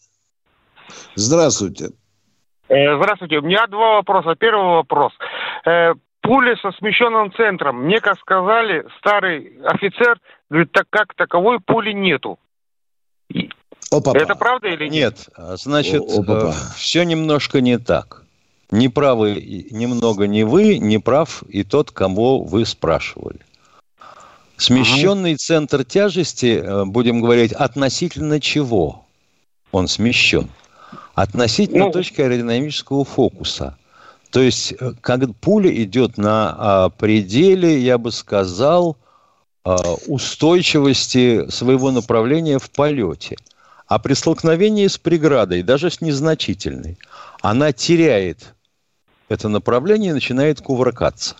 [1.15, 1.89] Здравствуйте.
[2.69, 3.37] Э, Здравствуйте.
[3.37, 4.35] У меня два вопроса.
[4.35, 5.13] Первый вопрос.
[5.65, 5.93] Э,
[6.25, 7.83] Пули со смещенным центром.
[7.83, 12.39] Мне, как сказали, старый офицер, говорит, так как таковой пули нету.
[13.91, 14.13] Опа.
[14.15, 14.91] Это правда или нет?
[14.91, 16.55] Нет, а, значит, О- опа-па.
[16.75, 18.23] все немножко не так.
[18.71, 23.39] Не правы немного не вы, не прав и тот, кого вы спрашивали.
[24.57, 29.05] Смещенный центр тяжести, э, будем говорить, относительно чего
[29.71, 30.49] он смещен?
[31.13, 31.91] Относительно Ну.
[31.91, 33.77] точки аэродинамического фокуса.
[34.31, 38.97] То есть, э, как пуля идет на а, пределе, я бы сказал,
[39.63, 43.37] а, устойчивости своего направления в полете.
[43.87, 46.97] А при столкновении с преградой, даже с незначительной,
[47.41, 48.53] она теряет
[49.29, 51.35] это направление и начинает кувыркаться.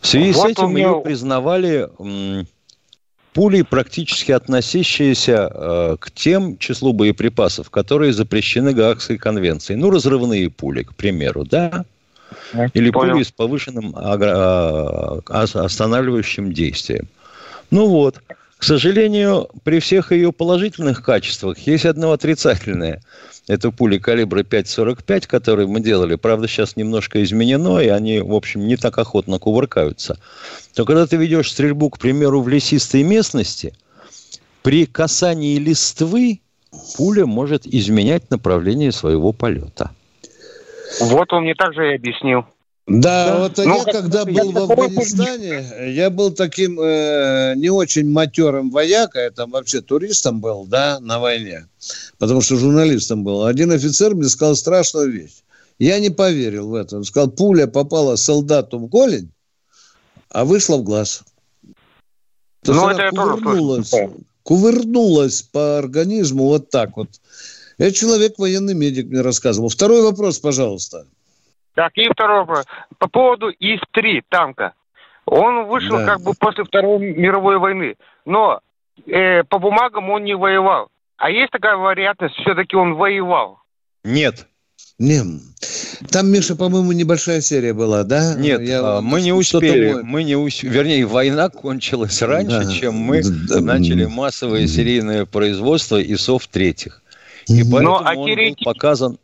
[0.00, 2.46] В связи с Вот у этим меня- ее признавали м,
[3.32, 9.78] пулей, практически относящиеся э, к тем числу боеприпасов, которые запрещены Гаагской конвенцией.
[9.78, 11.84] Ну, разрывные пули, к примеру, да?
[12.74, 13.14] Или Понял.
[13.14, 17.08] пули с повышенным а, ос- останавливающим действием.
[17.70, 18.20] Ну вот,
[18.60, 23.00] к сожалению, при всех ее положительных качествах есть одно отрицательное.
[23.48, 26.16] Это пули калибра 5,45, которые мы делали.
[26.16, 30.18] Правда, сейчас немножко изменено, и они, в общем, не так охотно кувыркаются.
[30.76, 33.72] Но когда ты ведешь стрельбу, к примеру, в лесистой местности,
[34.60, 36.40] при касании листвы
[36.98, 39.90] пуля может изменять направление своего полета.
[41.00, 42.44] Вот он мне также и объяснил.
[42.90, 47.70] Да, вот Ну, я как- когда я был в Афганистане, я был таким э, не
[47.70, 51.68] очень матерым воякой, я там вообще туристом был, да, на войне,
[52.18, 53.44] потому что журналистом был.
[53.44, 55.36] Один офицер мне сказал страшную вещь.
[55.78, 56.96] Я не поверил в это.
[56.96, 59.30] Он сказал, пуля попала солдату в голень,
[60.28, 61.22] а вышла в глаз.
[62.62, 63.92] То Ну, это я тоже кувырнулась,
[64.42, 67.08] кувырнулась по организму вот так вот.
[67.78, 69.68] Это человек, военный медик, мне рассказывал.
[69.68, 71.06] Второй вопрос, пожалуйста.
[71.74, 72.64] Так, и второй вопрос.
[72.98, 74.72] По поводу ИС-3 танка.
[75.26, 76.06] Он вышел Да.
[76.06, 77.94] как бы после Второй мировой войны.
[78.24, 78.60] Но
[79.06, 80.88] э, по бумагам он не воевал.
[81.16, 83.58] А есть такая вероятность, все-таки он воевал.
[84.04, 84.46] Нет,
[84.98, 85.20] Не.
[86.10, 88.34] Там, Миша, по-моему, небольшая серия была, да?
[88.34, 92.72] нет, Я- а, мы не успели, мы не ус- вернее, война кончилась раньше, Да.
[92.72, 97.02] чем мы Да, начали массовое серийное производство ИСов третьих.
[97.48, 99.18] И поэтому Ну, а он был теоретически- показан,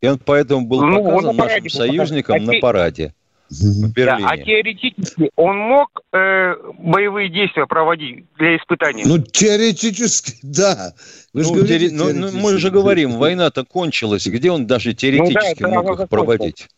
[0.00, 2.36] и он поэтому был Ну, показан на нашим параде союзникам.
[2.36, 3.14] А на параде
[3.48, 4.18] в Берлине.
[4.26, 9.04] Да, а теоретически он мог э, боевые действия проводить для испытаний?
[9.06, 10.94] Ну, теоретически, да.
[11.32, 14.94] Вы же Ну, говорите, теоре- ну, ну, мы же говорим, война-то кончилась, где он даже
[14.94, 16.68] теоретически да, мог их проводить?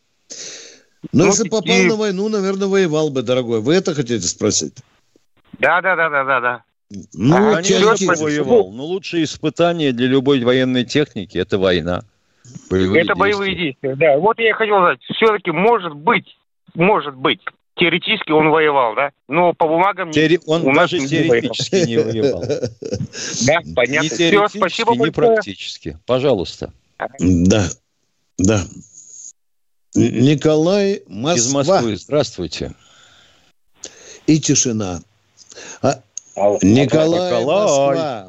[1.12, 3.60] Ну, Ну, если и- попал на войну, наверное, воевал бы, дорогой.
[3.60, 4.74] Вы это хотите спросить?
[5.58, 6.62] Да, да, да, да, да, да.
[7.14, 7.62] Ну, А, Конечно,
[7.96, 8.22] теоретически.
[8.22, 8.72] воевал.
[8.72, 12.02] Но лучшее испытание для любой военной техники– это война.
[12.70, 14.18] Боевые Это боевые действия, да.
[14.18, 16.26] Вот я и хотел сказать, все-таки может быть,
[16.74, 17.40] может быть,
[17.76, 19.10] теоретически он воевал, да?
[19.28, 20.10] Но по бумагам...
[20.10, 22.42] не- Теоре- Он у нас даже не теоретически не воевал.
[23.46, 24.04] Да, понятно.
[24.04, 25.12] Ни Все, спасибо большое.
[25.12, 25.98] практически.
[26.06, 26.72] Пожалуйста.
[27.18, 27.64] Да,
[28.38, 28.60] да.
[29.94, 31.34] Николай, Москва.
[31.34, 31.96] Из Москвы.
[31.96, 32.72] Здравствуйте.
[34.26, 35.00] И тишина.
[35.82, 36.00] А-.
[36.62, 37.44] Николай, Николай.
[37.44, 38.28] Москва.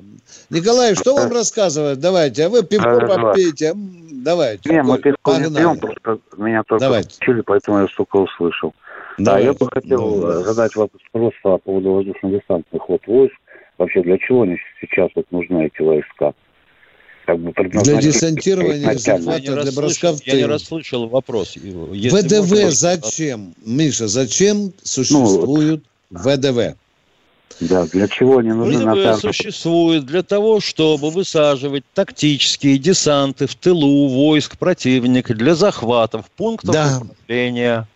[0.49, 1.99] Николай, что вам рассказывает?
[1.99, 3.73] Давайте, а вы пивко попейте.
[4.19, 4.69] М, Давайте.
[4.69, 7.09] Не, мы пивко не пьем, просто меня только Давайте.
[7.09, 8.73] включили, поэтому я столько услышал.
[9.17, 9.47] Да, Давайте.
[9.47, 10.41] я бы хотел Давайте.
[10.41, 13.35] э, задать вопрос по поводу воздушно-десантных вот войск.
[13.77, 16.33] Вообще, для чего они сейчас вот нужны, эти войска?
[17.25, 19.31] Как бы Для десантирования, изначально.
[19.31, 21.55] Я не, захвата, для броска расслышал, в я не расслышал вопрос.
[21.55, 23.53] Если ВДВ можно, зачем?
[23.63, 26.75] Миша, зачем существуют ВДВ?
[27.59, 29.19] Да, для чего они нужны танках?
[29.19, 37.01] существует для того, чтобы высаживать тактические десанты в тылу войск противника для захватов пунктов Да.
[37.01, 37.87] управления,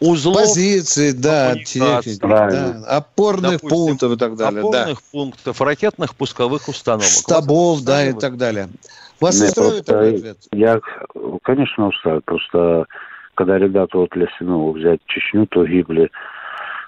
[0.00, 4.68] узлов, Позиции, да, техники, да, опорных Допустим, пунктов и так далее, да.
[4.68, 7.06] опорных пунктов, ракетных пусковых установок.
[7.06, 8.68] штабов, да, и так далее.
[9.20, 10.38] Вас Не, устроит просто такой ответ?
[10.52, 10.80] Я,
[11.42, 12.20] конечно, устал.
[12.24, 12.86] Просто
[13.34, 16.10] когда ребята вот для ну, взять Чечню, то гибли.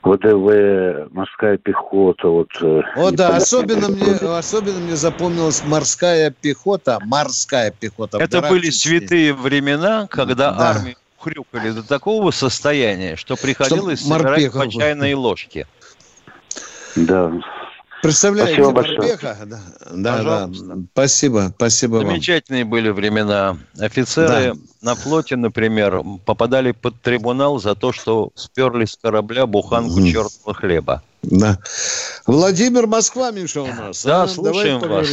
[0.04, 2.48] ВДВ, морская пехота, вот.
[2.60, 8.18] э, О, да, особенно мне, особенно мне запомнилась морская пехота, морская пехота.
[8.18, 10.70] Это были святые времена, когда Да.
[10.76, 15.66] армию хрюкали до такого состояния, что приходилось Чтоб собирать по чайной ложке.
[16.96, 17.32] Да.
[18.04, 19.18] Представляете, Спасибо большое.
[19.46, 20.50] Да, да, да.
[20.92, 22.06] Спасибо, спасибо вам.
[22.08, 23.56] Замечательные были времена.
[23.80, 24.60] Офицеры Да.
[24.82, 30.06] на флоте, например, попадали под трибунал за то, что сперли с корабля буханку Мгм.
[30.06, 31.02] черного хлеба.
[31.22, 31.56] Да.
[32.26, 34.04] Владимир Москва, Миша, у нас.
[34.04, 34.28] Да, а?
[34.28, 35.08] слушаем вас.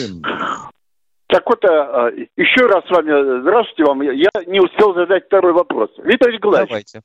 [1.27, 4.01] Так вот, а, еще раз с вами здравствуйте вам.
[4.01, 5.91] Я я не успел задать второй вопрос.
[6.03, 7.01] Виктор Николаевич, Давайте.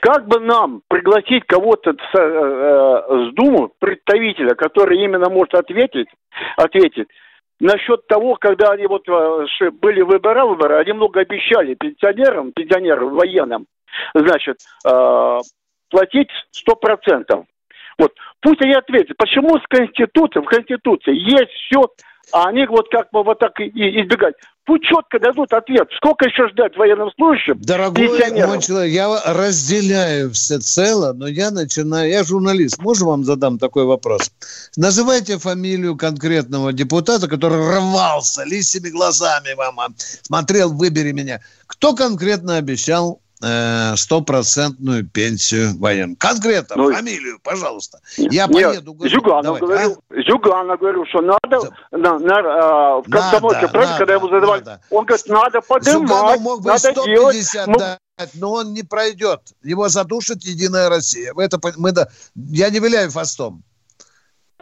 [0.00, 6.08] Как бы нам пригласить кого-то с, э, э, с Думу, представителя, который именно может ответить,
[6.56, 7.08] ответить
[7.60, 13.66] насчет того, когда они вот э, были выбора, выборы, они много обещали пенсионерам, пенсионерам, военным,
[14.14, 15.38] значит, э,
[15.90, 17.44] платить сто процентов.
[17.98, 21.82] Вот пусть они ответят, почему с Конституцией, в Конституции есть все,
[22.32, 24.34] а они вот как бы вот так и избегать.
[24.70, 31.12] Пусть четко дадут ответ, сколько еще ждать военным служащим, Дорогой мой человек, я разделяю всецело,
[31.12, 32.08] но я начинаю...
[32.08, 32.78] Я журналист.
[32.78, 34.30] Можно вам задам такой вопрос?
[34.76, 39.88] Называйте фамилию конкретного депутата, который рвался лисими глазами вам, а,
[40.22, 41.40] смотрел «Выбери меня».
[41.66, 43.20] Кто конкретно обещал
[43.96, 46.16] стопроцентную пенсию военным?
[46.16, 48.00] Конкретно, Ну, фамилию, пожалуйста.
[48.16, 48.92] Я Нет, поеду.
[48.94, 49.10] говорю.
[49.10, 50.22] Зюганов Давайте, говорил, а?
[50.22, 54.80] Зюганов говорил, что надо, За- на, на, а, в Надо, правде, когда ему задавали, надо.
[54.90, 57.66] он говорит, надо Зюганов поднимать, мог бы надо 150 делать.
[57.66, 59.40] Ну, дать, но он не пройдет.
[59.62, 61.32] Его задушит Единая Россия.
[61.36, 63.62] Это, мы, да, я не виляю фастом.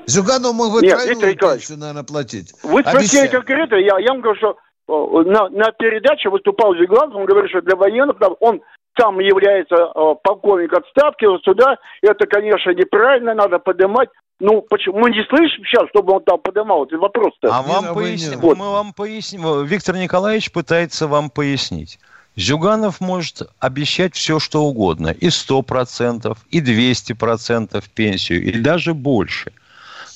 [0.06, 2.54] Зюганов мог бы Нет, тройную пенсию, наверное, платить.
[2.62, 3.30] Вы спросили Обещаю.
[3.30, 4.56] конкретно, я, я вам говорю, что
[4.88, 8.60] на, на передаче выступал Зюганов, он говорит, что для военных, да, он
[8.98, 14.08] сам является э, полковник отставки, вот сюда, это, конечно, неправильно, надо поднимать.
[14.40, 14.98] Ну, почему?
[14.98, 17.48] Мы не слышим сейчас, чтобы он там поднимал этот вопрос-то.
[17.52, 19.64] А вам поясним, не- мы вам поясним.
[19.64, 21.98] Виктор Николаевич пытается вам пояснить.
[22.36, 25.08] Зюганов может обещать все, что угодно.
[25.08, 29.52] И 100%, и 200% пенсию, и даже больше.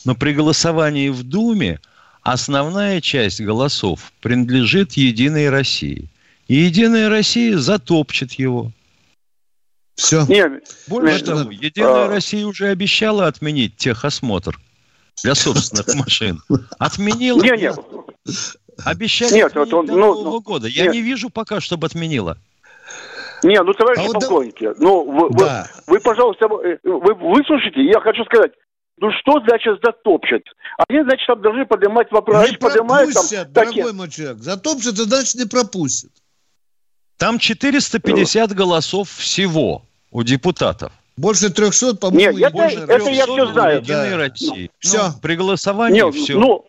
[0.05, 1.81] Но при голосовании в Думе
[2.23, 6.09] основная часть голосов принадлежит Единой России.
[6.49, 8.71] И Единая Россия затопчет его.
[9.95, 10.25] Все.
[10.27, 14.59] Не, Больше Нет, того, ну, Единая а- Россия уже обещала отменить техосмотр
[15.23, 16.41] для собственных машин.
[16.79, 17.43] Отменила.
[17.43, 17.73] не, не,
[18.85, 20.67] Обещали Нет, вот он, до ну, Нового ну, года.
[20.67, 20.95] Я нет.
[20.95, 22.39] не вижу пока, чтобы отменила.
[23.43, 25.69] Не, ну, товарищи А вот да- полковники, ну, вы, вы- Да.
[25.87, 28.53] вы, пожалуйста, э, вы выслушайте, я хочу сказать,
[29.03, 30.45] ну, что значит затопчать?
[30.89, 32.49] Они, значит, там должны поднимать вопрос.
[32.49, 33.83] Не поднимают там пропустят, такие...
[33.83, 34.39] дорогой мой человек.
[34.39, 36.13] Затопчет, значит не пропустят.
[37.17, 39.83] Там 450 голосов всего
[40.13, 40.93] у депутатов.
[41.17, 43.83] Больше 300, по-моему, Нет, это- больше это я всё знаю.
[43.83, 44.17] Да.
[44.17, 44.71] России.
[44.79, 45.09] Всё.
[45.09, 46.39] Ну, при голосовании Не, все.
[46.39, 46.65] ну,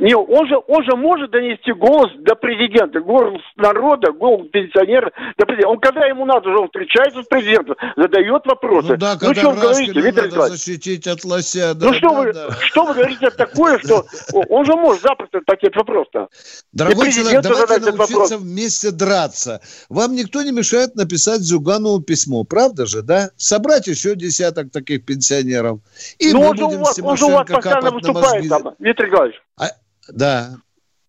[0.00, 5.46] не, он же, он же может донести голос до президента, голос народа, голос пенсионера до
[5.46, 5.68] президента.
[5.68, 8.88] Он когда ему надо, он встречается с президентом, задает вопросы.
[8.92, 10.58] Ну да, когда что вы говорите, Виктор Николаевич?
[10.58, 11.74] защитить от лося.
[11.74, 12.50] Да, Ну что да, вы, да.
[12.60, 16.28] что вы говорите такое, что он же может запросто такие вопросы.
[16.72, 18.32] Дорогой человек, давайте научиться вопрос.
[18.32, 19.60] вместе драться.
[19.88, 23.30] Вам никто не мешает написать Зюганову письмо, правда же, да?
[23.36, 25.80] Собрать еще десяток таких пенсионеров.
[26.18, 28.74] И Ну мы он же у будем вас, он же у вас постоянно выступает там,
[28.78, 29.40] Виктор Николаевич.
[29.56, 29.66] А,
[30.08, 30.56] да.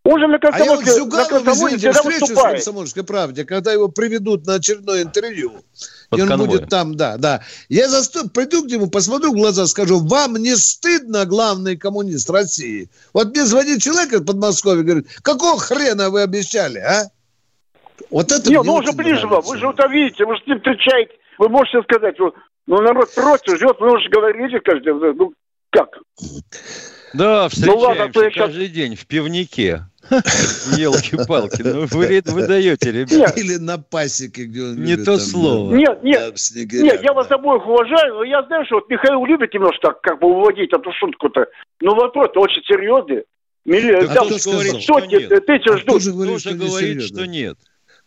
[0.05, 2.55] Он же на А я вот комсомольской, с на комсомольской извините, всегда встречусь в выступает.
[2.57, 5.53] «Комсомольской правде», когда его приведут на очередное интервью.
[6.11, 6.51] Под и он конвоем.
[6.51, 7.41] будет там, да, да.
[7.69, 12.87] Я заступ, приду к нему, посмотрю в глаза, скажу, вам не стыдно, главный коммунист России?
[13.13, 17.05] Вот мне звонит человек из Подмосковья, говорит, какого хрена вы обещали, а?
[18.11, 20.35] Вот это Не, мне ну он же очень ближе вам, вы же это видите, вы
[20.35, 22.31] же с ним встречаете, вы можете сказать, что
[22.67, 25.33] ну народ против ждет, вы уже говорите каждый, ну
[25.71, 25.89] как?
[27.17, 29.85] Да, Ну ладно, встречаемся щас- каждый день в пивнике.
[30.77, 33.37] Елки-палки, ну вы, вы даете, ребят.
[33.37, 35.73] Или на пасеке, где он Не любит то там, слово.
[35.75, 37.13] Нет, нет, снегиря, нет, я да.
[37.13, 40.71] вас обоих уважаю, но я знаю, что вот Михаил любит немножко так как бы уводить
[40.73, 41.47] эту шутку-то,
[41.81, 43.23] но вопрос очень серьезный.
[43.65, 44.59] Милли- Так там кто сказал?
[44.61, 45.45] говорит, что нет?
[45.47, 46.01] тысяч А кто ждут.
[46.03, 47.57] же говорит, Тоже что говорит, что нет.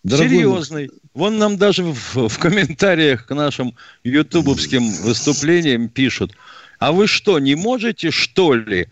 [0.04, 0.90] Дорогой мой, Серьезный.
[1.14, 6.32] Вон нам даже в, в комментариях к нашим ютубовским выступлениям пишут.
[6.78, 8.86] А вы что, не можете, что ли,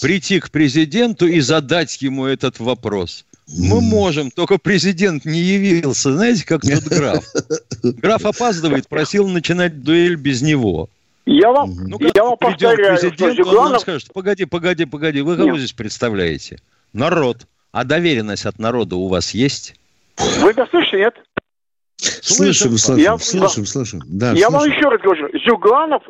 [0.00, 3.24] прийти к президенту и задать ему этот вопрос?
[3.48, 6.12] Мы можем, только президент не явился.
[6.12, 7.24] Знаете, как тут граф?
[7.82, 10.88] Граф опаздывает, просил начинать дуэль без него.
[11.26, 13.80] Я вам, Ну, я вам повторяю, что президент, он нам Зюганов...
[13.82, 15.58] скажет, погоди, погоди, погоди, вы кого Нет.
[15.58, 16.60] здесь представляете?
[16.92, 17.46] Народ.
[17.72, 19.74] А доверенность от народа у вас есть?
[20.16, 21.14] Вы меня слышите, нет?
[21.96, 24.00] Слышим, слышим, Я- слышим, слышим.
[24.06, 24.78] Да, Я вам слышим.
[24.78, 26.02] еще раз говорю, Зюганов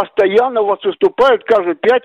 [0.00, 2.02] постоянно у вас выступает, каждые пять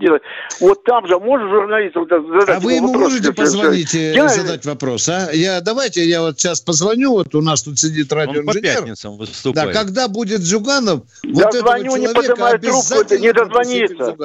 [0.00, 0.22] делает.
[0.60, 4.64] Вот там же можно журналистам задать А вы ему вопрос, можете позвонить и Я- задать
[4.64, 5.30] вопрос, а?
[5.32, 8.62] Я, давайте я вот сейчас позвоню, вот у нас тут сидит Он по радиоинженер.
[8.76, 9.72] пятницам Да, выступает.
[9.76, 14.16] когда будет Зюганов, Да вот этого звоню, не человека поднимает трубку, обязательно не дозвонится.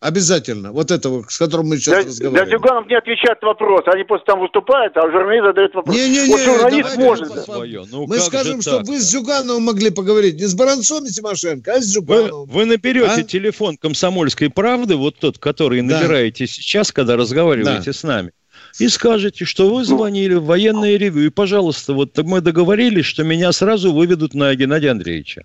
[0.00, 0.70] Обязательно.
[0.70, 2.50] Вот этого, с которым мы сейчас Да, да разговариваем.
[2.50, 3.82] Зюганов не отвечает на вопрос.
[3.92, 5.96] Они просто там выступают, а журналист задает вопрос.
[5.96, 7.32] Не-не-не, вот журналист может.
[7.44, 7.84] Свое.
[7.90, 11.72] Ну, Мы скажем, же что вы с Зюгановым могли поговорить не с Баранцом и Тимошенко,
[11.72, 12.48] а с Вы, Зюгановым.
[12.48, 13.22] вы наберете А?
[13.24, 15.98] телефон комсомольской правды, вот тот, который Да.
[16.00, 17.92] набираете сейчас, когда разговариваете Да.
[17.92, 18.30] с нами,
[18.78, 23.50] и скажете, что вы звонили в военное ревю, и, пожалуйста, вот мы договорились, что меня
[23.50, 25.42] сразу выведут на Геннадия Андреевича.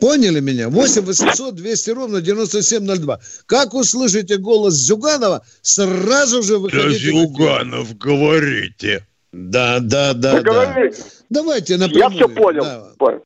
[0.00, 0.68] Поняли меня?
[0.68, 3.20] 8 800 200 ровно 9702.
[3.46, 7.12] Как услышите голос Зюганова, сразу же выходите.
[7.12, 7.96] в эфир.
[7.98, 9.06] говорите.
[9.32, 10.50] Да, да, да, Вы да.
[10.52, 11.02] говорите.
[11.30, 12.16] Давайте Я напрямую.
[12.16, 12.62] все понял.
[12.62, 12.84] Да.
[12.98, 13.22] Понял.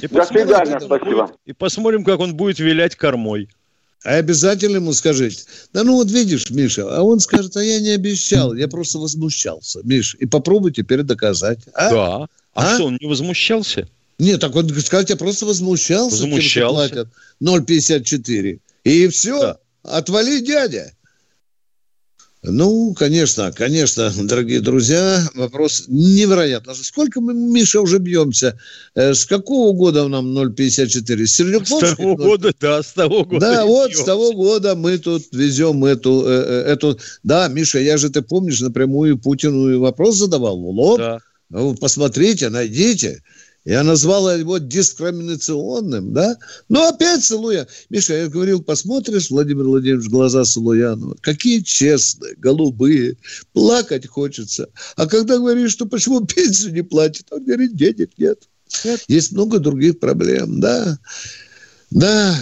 [0.00, 1.30] И До свидания, спасибо.
[1.46, 3.48] И посмотрим, как он будет вилять кормой.
[4.04, 5.44] А обязательно ему скажите.
[5.72, 9.80] Да ну вот видишь, Миша, а он скажет, а я не обещал, я просто возмущался.
[9.84, 11.60] Миш, и попробуй теперь доказать.
[11.72, 11.90] А?
[11.90, 12.06] Да.
[12.16, 12.74] А, А?
[12.74, 13.88] что, он не возмущался?
[14.22, 16.16] Нет, так он сказать, я просто возмущался.
[16.18, 16.72] тем, Возмущался.
[16.74, 17.08] платят
[17.40, 18.60] 0,54.
[18.84, 19.58] И все, Да.
[19.82, 20.92] отвали, дядя.
[22.44, 26.72] Ну, конечно, конечно, дорогие друзья, вопрос невероятно.
[26.74, 28.58] Сколько мы, Миша, уже бьемся?
[28.94, 31.26] Э, С какого года нам 0,54?
[31.26, 31.96] С С Сердюковских?
[31.96, 33.40] того года, да, с того года.
[33.40, 34.06] Да, вот с бьемся.
[34.06, 36.96] того года мы тут везем эту, э, э, эту...
[37.24, 40.98] Да, Миша, я же, ты помнишь, напрямую Путину вопрос задавал в лоб.
[40.98, 41.18] Да.
[41.48, 43.22] Ну, посмотрите, найдите.
[43.64, 46.36] Я назвал его дискриминационным, да?
[46.68, 47.68] Но опять Салуя.
[47.90, 51.16] Миша, я говорил, посмотришь, Владимир Владимирович, глаза Салуянова.
[51.20, 53.16] Какие честные, голубые.
[53.52, 54.68] Плакать хочется.
[54.96, 58.48] А когда говоришь, что почему пенсию не платят, он говорит, денег нет.
[59.06, 60.98] Есть много других проблем, да.
[61.90, 62.34] Да,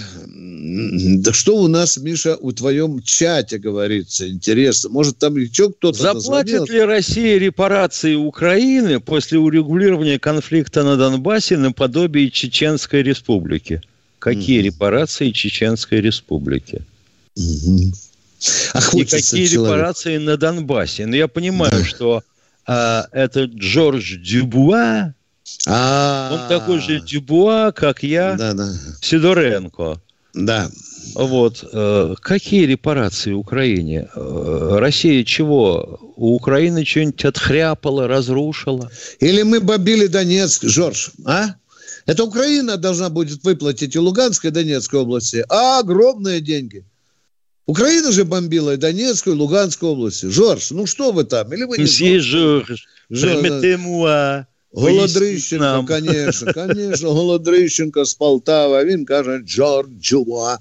[0.63, 4.91] да что у нас, Миша, у твоем чате говорится, интересно.
[4.91, 6.67] Может, там еще кто-то Заплатит назвонил?
[6.67, 13.81] ли Россия репарации Украины после урегулирования конфликта на Донбассе наподобие Чеченской республики?
[14.19, 14.67] Какие Мгм.
[14.67, 16.83] репарации Чеченской республики?
[18.75, 19.65] А И какие человеку.
[19.65, 21.07] репарации на Донбассе?
[21.07, 22.23] Но я понимаю, что
[22.67, 25.15] а, это Джордж Дюбуа,
[25.67, 28.73] А, он такой же Дюбуа, как я, Да, да.
[29.01, 30.01] Сидоренко.
[30.35, 30.70] Да.
[31.14, 31.64] Вот.
[31.72, 34.09] Э, какие репарации Украине?
[34.14, 35.99] Э, Россия чего?
[36.16, 38.91] У Украины что-нибудь отхряпала, разрушила?
[39.18, 41.55] Или мы бомбили Донецк, Жорж, а?
[42.07, 46.85] Это Украина должна будет выплатить и Луганской, и Донецкой области а огромные деньги.
[47.66, 50.26] Украина же бомбила и Донецкую, и Луганскую области.
[50.26, 51.53] Жорж, ну что вы там?
[51.53, 54.47] Или вы не Жорж, permettez-moi.
[54.73, 60.59] Голодрищенко, конечно, конечно, Голодрищенко с Полтавы, а він каже Джорджуа.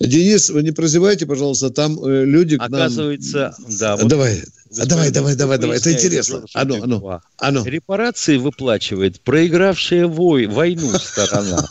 [0.00, 2.74] Денис, вы не прозевайте, пожалуйста, там э, люди к нам...
[2.74, 3.96] Оказывается, да.
[3.96, 6.44] Вот давай, давай, давай, давай, давай, это интересно.
[6.54, 7.64] Оно, оно, оно.
[7.64, 11.68] Репарации выплачивает проигравшая вой, войну сторона.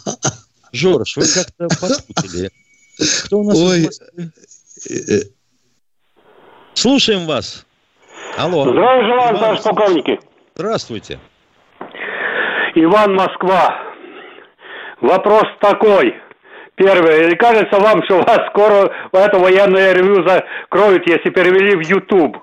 [0.72, 2.52] Жорж, вы как-то подпутали.
[3.26, 3.58] Кто у нас?
[3.58, 3.90] Ой.
[6.74, 7.66] Слушаем вас.
[8.38, 8.64] Алло.
[8.64, 10.20] Здравия желаю, товарищ полковники.
[10.56, 11.20] Здравствуйте.
[12.84, 13.76] Иван Москва.
[15.02, 16.16] Вопрос такой.
[16.76, 17.24] Первое.
[17.24, 22.38] Или кажется вам, что вас скоро это военное ревью закроют, если перевели в YouTube?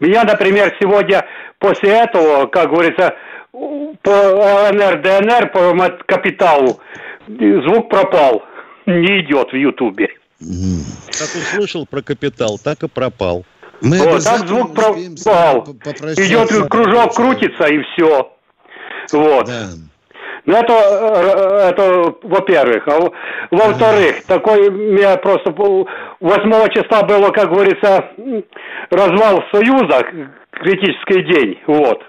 [0.00, 1.26] Меня, например, сегодня
[1.58, 3.14] после этого, как говорится,
[3.52, 6.80] по ЛНР, ДНР, по капиталу,
[7.26, 8.42] звук пропал.
[8.86, 10.08] Не идет в Ютубе.
[10.38, 13.44] Как услышал про капитал, так и пропал.
[13.80, 15.64] Мы вот, так звук пропал.
[16.16, 18.33] Идет кружок, крутится и все.
[19.12, 19.46] Вот.
[19.46, 19.66] Да.
[20.46, 22.86] Ну, это, э, это во-первых.
[22.86, 23.00] А
[23.50, 28.10] во-вторых, такой, меня просто 8 числа было, как говорится,
[28.90, 30.04] развал Союза,
[30.50, 32.02] критический день, вот,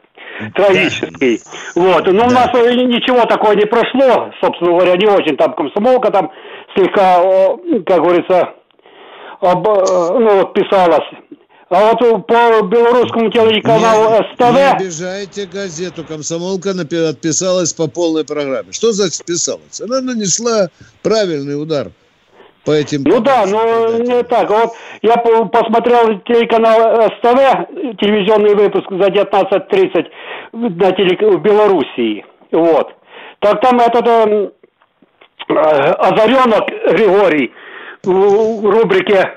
[0.53, 1.39] трагический.
[1.75, 1.81] Да.
[1.81, 2.27] Вот, но да.
[2.27, 6.29] у нас ничего такого не прошло, собственно говоря, не очень, там комсомолка там
[6.75, 7.21] слегка,
[7.85, 8.53] как говорится,
[9.39, 11.07] об, э, ну, писалась.
[11.69, 14.53] А вот по белорусскому телеканалу не, СТВ...
[14.53, 16.03] Не обижайте газету.
[16.07, 18.71] Комсомолка отписалась по полной программе.
[18.71, 19.81] Что значит отписалась?
[19.81, 20.69] Она нанесла
[21.01, 21.87] правильный удар
[22.65, 23.01] по этим...
[23.05, 24.49] Ну да, но не так.
[24.49, 30.05] Вот я посмотрел телеканал СТВ, телевизионный выпуск за 19.30
[30.53, 31.21] на телек...
[31.21, 32.23] в Белоруссии.
[32.51, 32.93] Вот.
[33.39, 34.51] Так там этот э,
[35.49, 37.51] Озаренок Григорий
[38.03, 39.31] в рубрике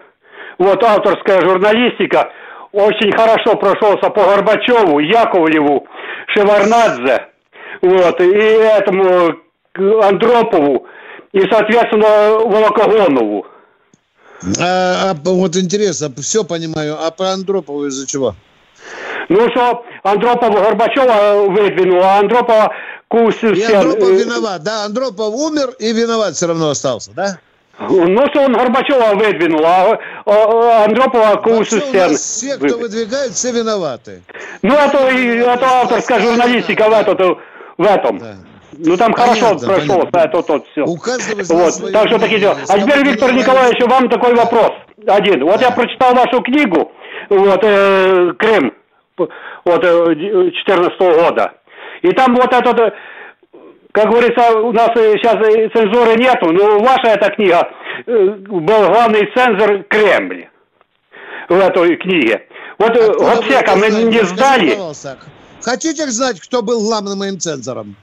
[0.59, 2.31] вот авторская журналистика,
[2.73, 5.87] очень хорошо прошелся по Горбачеву, Яковлеву,
[6.29, 7.29] Шеварнадзе,
[7.81, 9.37] вот, и этому
[10.03, 10.87] Андропову,
[11.33, 13.47] и, соответственно, Волокогонову.
[14.61, 18.35] А, а вот интересно, все понимаю, а про Андропову из-за чего?
[19.29, 22.73] Ну, что Андропова Горбачева выдвинул, а Андропова
[23.09, 23.55] Кусин...
[23.55, 24.85] И Андропов виноват, да?
[24.85, 27.39] Андропов умер и виноват все равно остался, да?
[27.81, 32.15] Ну, что он Горбачева выдвинул, а, а Андропова Каусустян.
[32.17, 34.23] Все, кто выдвигает, все виноваты.
[34.63, 37.41] Ну, это, это авторская журналистика в, эту,
[37.77, 38.19] в этом.
[38.19, 38.35] Да.
[38.73, 40.39] Ну, там понятно, хорошо прошел, понятно.
[40.39, 40.85] это вот все.
[40.85, 41.93] У каждого из вот.
[41.93, 42.57] Так что такие дела.
[42.69, 44.73] А теперь, Виктор Николаевич, вам такой вопрос.
[45.07, 45.45] Один.
[45.45, 45.67] Вот да.
[45.67, 46.93] я прочитал вашу книгу,
[47.31, 48.75] вот, э, Крым,
[49.17, 51.53] вот, э, 14 года.
[52.03, 52.95] И там вот этот
[54.01, 55.35] как говорится, у нас сейчас
[55.73, 57.69] цензуры нету, но ваша эта книга,
[58.07, 60.49] э, был главный цензор Кремль
[61.49, 62.43] в этой книге.
[62.79, 64.79] Вот э, Откуда Гопсека мы не сдали.
[65.63, 67.97] Хотите знать, кто был главным моим цензором?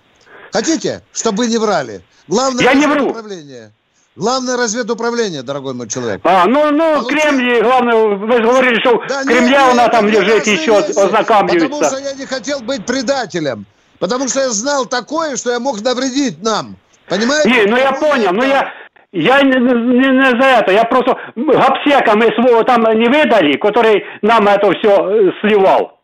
[0.51, 2.01] Хотите, чтобы вы не врали?
[2.27, 3.09] Главное Я не вру.
[3.09, 3.71] Управление.
[4.15, 6.21] Главное разведуправление, дорогой мой человек.
[6.23, 7.19] А, ну, ну, Получил...
[7.19, 11.67] Кремль, главное, вы говорили, что да Кремля нет, у нас там лежит еще ознакомливается.
[11.67, 13.65] Потому что я не хотел быть предателем.
[14.05, 16.75] Потому что я знал такое, что я мог навредить нам.
[17.09, 17.49] Понимаете?
[17.49, 18.71] Не, ну я понял, ну я...
[19.11, 24.03] Я не, не, не за это, я просто гопсека мы своего там не выдали, который
[24.21, 25.99] нам это все э, сливал.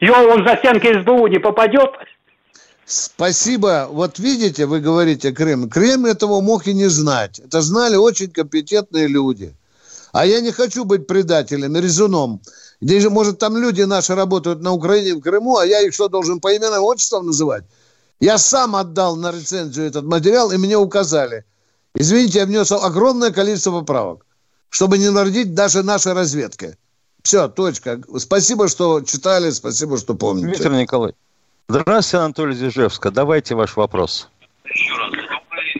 [0.00, 1.90] И он за стенки СБУ не попадет.
[2.86, 3.88] Спасибо.
[3.90, 5.68] Вот видите, вы говорите Крым.
[5.68, 7.38] Крым этого мог и не знать.
[7.38, 9.54] Это знали очень компетентные люди.
[10.12, 12.40] А я не хочу быть предателем, резуном.
[12.80, 16.08] Где же, может, там люди наши работают на Украине, в Крыму, а я их что,
[16.08, 17.64] должен по именам отчествам называть?
[18.20, 21.44] Я сам отдал на рецензию этот материал, и мне указали.
[21.94, 24.26] Извините, я внес огромное количество поправок,
[24.68, 26.76] чтобы не навредить даже нашей разведке.
[27.22, 28.00] Все, точка.
[28.18, 30.48] Спасибо, что читали, спасибо, что помните.
[30.48, 31.16] Виктор Николаевич.
[31.68, 33.10] Здравствуйте, Анатолий Зижевска.
[33.10, 34.28] Давайте ваш вопрос.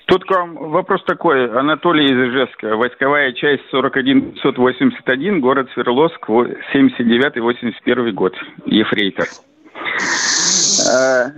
[0.07, 1.51] Тут к вам вопрос такой.
[1.51, 2.77] Анатолий из Ижевска.
[2.77, 8.33] Войсковая часть 41581, город Свердловск, 79-81 год.
[8.67, 9.27] Ефрейтор.
[10.89, 11.31] Э,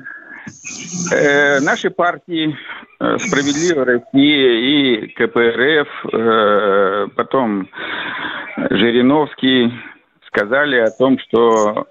[1.14, 2.54] э, наши партии
[3.00, 5.88] э, «Справедливая Россия» и КПРФ,
[7.16, 7.68] потом
[8.68, 9.72] Жириновский
[10.26, 11.86] сказали о том, что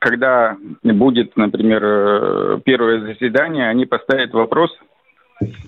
[0.00, 4.70] когда будет, например, первое заседание, они поставят вопрос–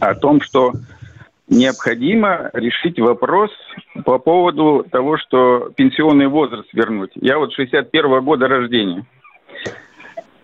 [0.00, 0.72] о том, что
[1.48, 3.50] необходимо решить вопрос
[4.04, 7.10] по поводу того, что пенсионный возраст вернуть.
[7.14, 9.06] Я вот 61-го года рождения.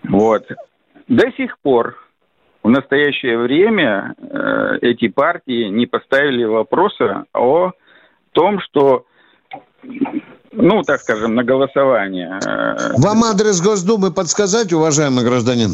[0.05, 0.45] Вот.
[1.09, 1.97] До сих пор
[2.63, 7.73] в настоящее время э, эти партии не поставили вопроса о
[8.33, 9.05] том, что,
[10.53, 12.39] ну, так скажем, на голосование.
[12.45, 15.71] э, Вам адрес Госдумы подсказать, уважаемый гражданин?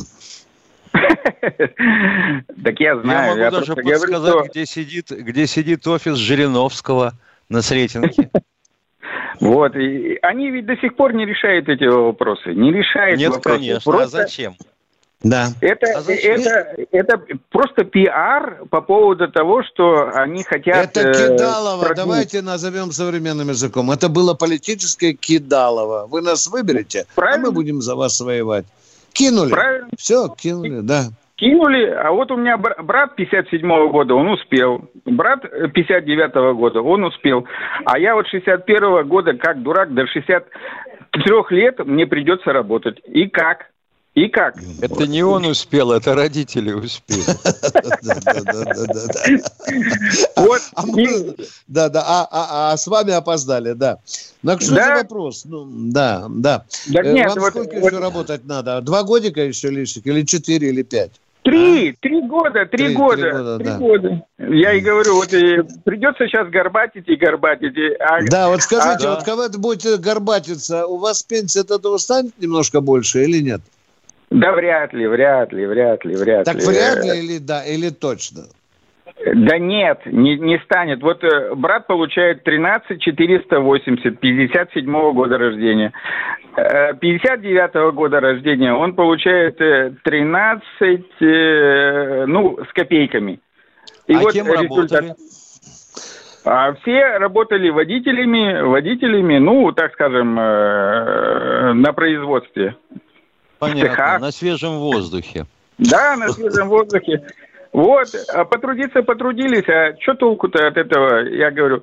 [2.65, 3.29] Так я Я знаю.
[3.31, 7.13] могу я даже просто говорю, подсказать, где, сидит, где сидит офис Жириновского
[7.49, 8.31] на Сретенке.
[9.41, 12.55] Вот, и они ведь до сих пор не решают эти вопросы.
[12.55, 13.59] Не решают Нет, вопросы.
[13.59, 13.93] конечно.
[13.93, 14.55] А Просто зачем?
[15.25, 15.49] Да.
[15.61, 16.41] Это, А зачем?
[16.41, 17.21] это, это
[17.51, 20.97] просто пиар по поводу того, что они хотят...
[20.97, 21.97] Это э, кидалово, продвинуть.
[21.97, 23.91] давайте назовем современным языком.
[23.91, 26.07] Это было политическое кидалово.
[26.07, 28.67] Вы нас выберете, а мы будем за вас воевать.
[29.15, 29.51] Кинули.
[29.51, 29.89] Правильно.
[29.97, 31.05] Все, кинули, да.
[31.37, 34.89] Кинули, а вот у меня бра- брат 57 года, он успел.
[35.05, 37.47] Брат э, 59 года, он успел.
[37.87, 43.01] А я вот 61 года, как дурак, до 63 лет мне придется работать.
[43.07, 43.67] И как?
[44.15, 44.55] И как?
[44.81, 47.25] Это не он успел, это родители успели.
[50.37, 50.61] Вот.
[50.75, 51.35] А мы-
[51.67, 53.99] Да, да, а, а- а с вами опоздали, да.
[54.43, 54.87] Ну, что Да.
[54.87, 55.45] за вопрос?
[55.45, 56.65] Ну, да, да.
[56.95, 58.81] Э, Вам сколько еще работать надо?
[58.83, 60.07] Два годика еще лишних?
[60.07, 61.11] Или четыре, или пять?
[61.43, 63.79] Три, три года, три, Три- года, три года, три да.
[63.79, 64.23] года.
[64.39, 67.77] Я и говорю, вот и придется сейчас горбатить и горбатить.
[67.77, 71.71] и- а- Да, вот скажите, а- вот когда вы будете горбатиться, у вас пенсия от
[71.71, 73.61] этого станет немножко больше или нет?
[74.35, 76.67] Да вряд ли, вряд ли, вряд ли, вряд Так ли.
[76.67, 78.43] вряд ли или да, или точно?
[79.33, 81.01] Да нет, не, не станет.
[81.03, 85.93] Вот э, брат получает 13 480, 57 года рождения.
[86.57, 93.39] Э, 59 года рождения он получает э, 13, э, ну, с копейками.
[94.09, 95.15] А кем работали?
[96.45, 102.77] А все работали водителями, водителями, ну, так скажем, э, на производстве.
[103.71, 104.21] Понятно, цехах.
[104.21, 105.47] на свежем воздухе.
[105.79, 107.23] Да, на свежем воздухе.
[107.73, 111.83] Вот, а потрудиться потрудились, а что толку-то от этого, я говорю.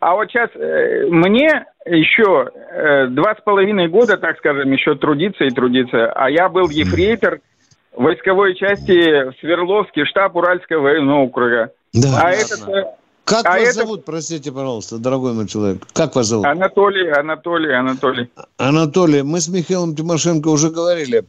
[0.00, 5.44] А вот сейчас э, мне еще э, два с половиной года, так скажем, еще трудиться
[5.44, 6.12] и трудиться.
[6.12, 7.40] А я был ефрейтор
[7.92, 11.72] войсковой части в Свердловске, штаб Уральского военного округа.
[11.92, 12.20] Да.
[12.22, 12.84] а этот, э,
[13.26, 15.84] Как а вас это- зовут, простите, пожалуйста, дорогой мой человек?
[15.92, 16.46] Как вас зовут?
[16.46, 18.30] Анатолий, Анатолий, Анатолий.
[18.56, 21.24] Анатолий, мы с Михаилом Тимошенко уже говорили.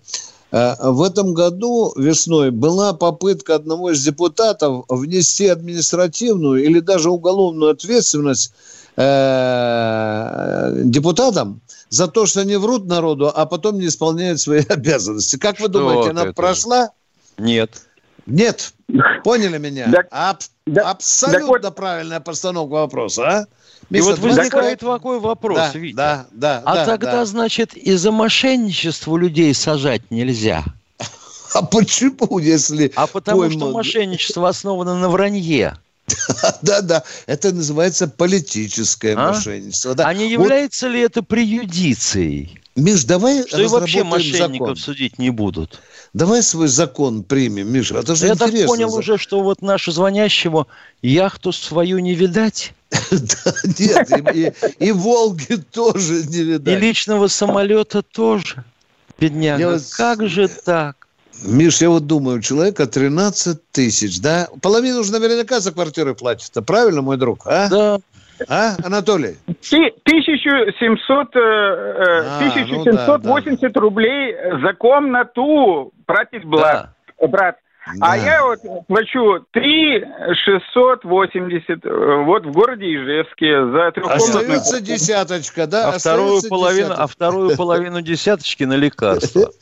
[0.51, 7.71] Э, В этом году весной была попытка одного из депутатов внести административную или даже уголовную
[7.71, 8.53] ответственность
[8.95, 15.37] э, депутатам за то, что они врут народу, а потом не исполняют свои обязанности.
[15.37, 16.33] Как вы Что думаете, она ты?
[16.33, 16.91] прошла?
[17.39, 17.86] Нет.
[18.27, 18.73] Нет.
[19.23, 19.87] Поняли меня?
[19.87, 23.47] Да- Аб- да- абсолютно так правильная постановка вопроса, а?
[23.89, 25.95] И Миша, вот возникает года- такой вопрос, Да, Витя.
[25.95, 27.25] да, да, А да, тогда, да.
[27.25, 30.63] значит, из-за мошенничества людей сажать нельзя.
[31.53, 32.91] А почему, если...
[32.95, 35.77] А потому пойман- что мошенничество основано на вранье.
[36.61, 39.31] Да, да, это называется политическое А?
[39.33, 39.95] мошенничество.
[39.95, 40.05] Да.
[40.07, 42.59] А не Вот, является ли это преюдицией?
[42.75, 44.75] Миш, давай Что и вообще мошенников закон.
[44.75, 45.79] судить не будут.
[46.17, 47.99] Давай свой закон примем, Миша.
[47.99, 50.67] Это же Я так понял уже, что вот нашу звонящему
[51.03, 52.73] яхту свою не видать,
[53.11, 54.39] Да, Нет, и,
[54.81, 56.79] и- и Волги тоже не и видать.
[56.81, 58.63] личного самолета тоже.
[59.19, 61.07] Бедняга, Я вот- как же так?
[61.43, 64.47] Миш, я вот думаю, у человека 13 тысяч, да?
[64.63, 66.51] Половину же наверняка за квартиры платит.
[66.65, 67.45] правильно, мой друг?
[67.45, 67.69] А?
[67.69, 67.99] Да.
[68.47, 69.35] А, Анатолий?
[69.61, 76.89] Ти- 1700, э, э, А, 1780 рублей за комнату платит брат.
[77.21, 77.55] брат.
[78.01, 78.15] А Да.
[78.17, 80.03] я вот плачу 3
[80.45, 84.57] 680 э, вот в городе Ижевске за трехкомнатную.
[84.57, 85.89] Остается десяточка, да?
[85.89, 87.03] А вторую, половину, десяточка.
[87.03, 89.49] а вторую половину десяточки на лекарства.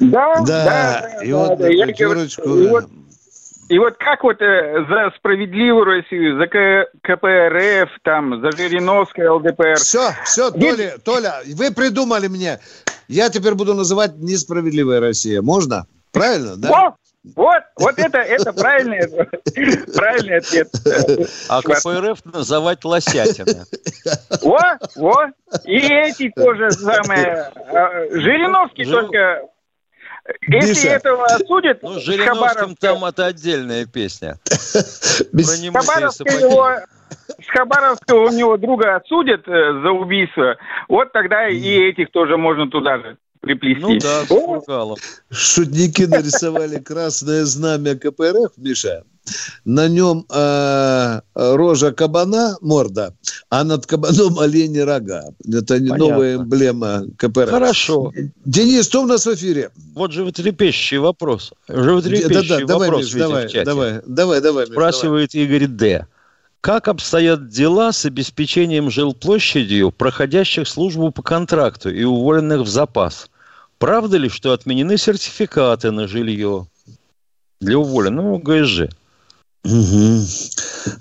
[0.00, 2.42] Да, Да, да, и да, вот да, на пятерочку,
[3.68, 9.74] и вот- как вот э, за справедливую Россию, за К- КПРФ, там, за Жириновское ЛДПР.
[9.76, 12.58] Все, все, Толя, Толя, вы придумали мне.
[13.08, 15.40] Я теперь буду называть несправедливая Россия.
[15.42, 15.86] Можно?
[16.12, 16.68] Правильно, да?
[16.68, 16.94] Вот,
[17.36, 19.00] вот, вот это, это правильный,
[19.94, 20.68] правильный ответ.
[21.48, 23.64] А КПРФ называть лосятина.
[24.42, 24.60] Во,
[24.96, 25.26] во.
[25.64, 27.50] И эти тоже самое.
[27.72, 29.42] а, Жириновский Жир- только...
[30.42, 30.88] Если Миша.
[30.88, 34.36] этого осудят, Ну, с Жириновским там это отдельная песня.
[35.32, 35.82] Без- Про
[37.40, 40.56] с Хабаровска у него друга отсудят э, за убийство,
[40.88, 43.80] вот тогда и этих тоже можно туда же приплести.
[43.80, 44.96] Ну да, с Фургалом.
[45.30, 49.04] Шутники нарисовали красное знамя КПРФ, Миша.
[49.64, 53.14] на нем э, рожа кабана, морда,
[53.50, 55.24] а над кабаном олени рога.
[55.46, 57.50] Это не новая эмблема КПРФ.
[57.50, 58.12] Хорошо.
[58.44, 59.70] Денис, что у нас в эфире?
[59.94, 61.52] Вот животрепещущий вопрос.
[61.68, 63.64] Животрепещущий Да-да, давай, вопрос Миш, давай, в чате.
[63.64, 66.06] давай, давай, давай, Миш, Спрашивает Игорь Д.
[66.60, 73.30] Как обстоят дела с обеспечением жилплощадью проходящих службу по контракту и уволенных в запас?
[73.78, 76.66] Правда ли, что отменены сертификаты на жилье
[77.60, 78.24] для уволенных?
[78.24, 78.88] Ну, ГСЖ.
[79.68, 80.26] Мгм.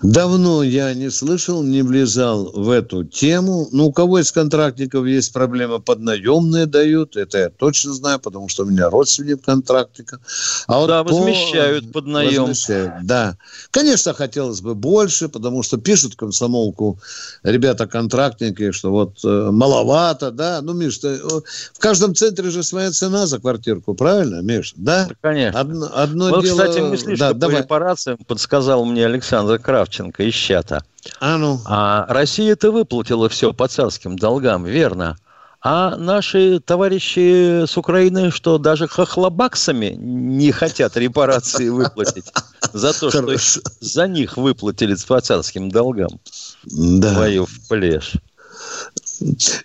[0.01, 3.69] Давно я не слышал, не влезал в эту тему.
[3.71, 8.63] Ну, у кого из контрактников есть проблема, поднаемные дают, это я точно знаю, потому что
[8.63, 10.19] у меня родственник контрактника.
[10.67, 12.43] А вот Да, по- возмещают под наем.
[12.43, 13.37] Возмещают, да.
[13.71, 16.99] Конечно, хотелось бы больше, потому что пишут комсомолку
[17.43, 20.59] ребята-контрактники, что вот э, маловато, да.
[20.61, 24.73] Ну, Миш, ты, в каждом центре же своя цена за квартирку, правильно, Миш?
[24.75, 25.07] Да?
[25.21, 25.59] Конечно.
[25.59, 26.57] Одно, одно вот, дело...
[26.57, 27.61] кстати, мысли, да, что по давай.
[27.61, 28.17] репарациям
[28.57, 30.83] подсказал мне Александр Кравченко из чата.
[31.19, 31.61] А ну.
[31.65, 35.15] А Россия-то выплатила все по царским долгам, верно?
[35.61, 42.25] А наши товарищи с Украины, что даже хохлобаксами не хотят репарации выплатить
[42.73, 43.35] за то, что
[43.79, 46.19] за них выплатили по царским долгам.
[46.63, 47.13] Да.
[47.13, 48.13] Твою в плешь.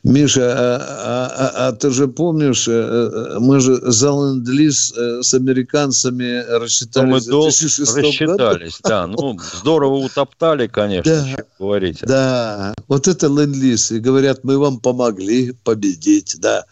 [0.02, 5.22] Миша, а, а- а- а ты же помнишь, э, э, мы же за ленд-лиз э,
[5.22, 8.06] с американцами Ну, рассчитались мы в долг 2006 году.
[8.08, 9.06] рассчитались, да.
[9.06, 11.44] Ну, здорово утоптали, конечно, Да.
[11.58, 12.06] говорите.
[12.06, 13.92] Да, вот это ленд-лиз.
[13.92, 16.64] И говорят, мы вам помогли победить, да.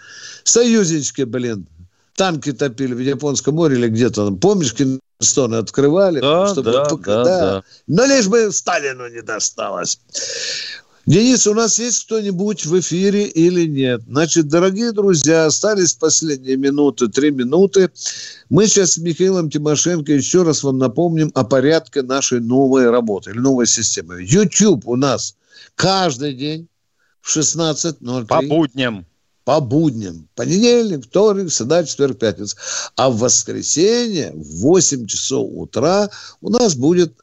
[0.45, 1.67] Союзнички, блин,
[2.17, 4.27] танки топили в Японском море или где-то.
[4.27, 4.37] там.
[4.39, 6.21] Помнишь, Кинстоны открывали?
[6.21, 7.63] Да, чтобы да, пока- да, да.
[7.87, 9.99] Но лишь бы Сталину не досталось.
[11.07, 14.03] Денис, у нас есть кто-нибудь в эфире или нет?
[14.07, 17.91] Значит, дорогие друзья, остались последние минуты, три минуты.
[18.51, 23.39] Мы сейчас с Михаилом Тимошенко еще раз вам напомним о порядке нашей новой работы или
[23.39, 24.23] новой системы.
[24.23, 25.37] YouTube у нас
[25.75, 26.69] каждый день
[27.23, 28.27] в 16.03.
[28.27, 29.07] По будням.
[29.45, 30.29] По будням.
[30.35, 32.57] Понедельник, вторник, среда, четверг, пятница.
[32.97, 36.11] А в воскресенье в 8 часов утра
[36.43, 37.15] у нас будет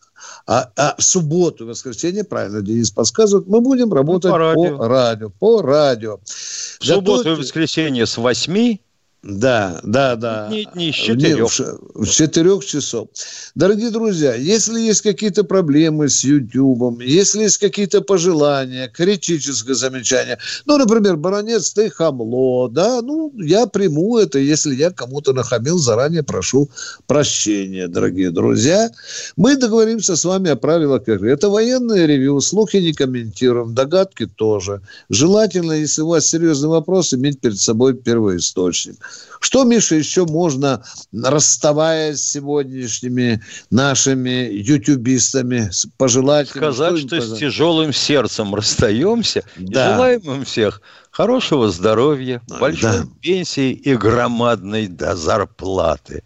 [0.47, 4.87] а, а в субботу и воскресенье, правильно Денис подсказывает, мы будем работать по по радио.
[4.87, 5.29] радио.
[5.29, 6.19] По радио.
[6.23, 8.77] В субботу и воскресенье с 8
[9.23, 10.47] Да, да, да.
[10.47, 11.49] Дни, дни с Не, четырех.
[11.95, 13.09] В четырех часов.
[13.55, 20.77] Дорогие друзья, если есть какие-то проблемы с YouTube, если есть какие-то пожелания, критическое замечание, ну,
[20.77, 26.69] например, баронец, ты хамло, да, ну, я приму это, если я кому-то нахамил, заранее прошу
[27.07, 28.91] прощения, дорогие друзья.
[29.35, 31.31] Мы договоримся с вами о правилах игры.
[31.31, 34.81] Это военное ревью, слухи не комментируем, догадки тоже.
[35.09, 39.06] Желательно, если у вас серьезный вопрос, иметь перед собой первоисточник.
[39.39, 40.83] Что, Миша, еще можно,
[41.13, 47.39] расставаясь с сегодняшними нашими ютубистами, пожелать сказать, им что с пожелать?
[47.39, 49.43] тяжелым сердцем расстаемся.
[49.57, 49.93] И Да.
[49.93, 50.81] желаем им всех
[51.11, 53.05] хорошего здоровья, большой да.
[53.21, 56.23] пенсии и громадной до зарплаты.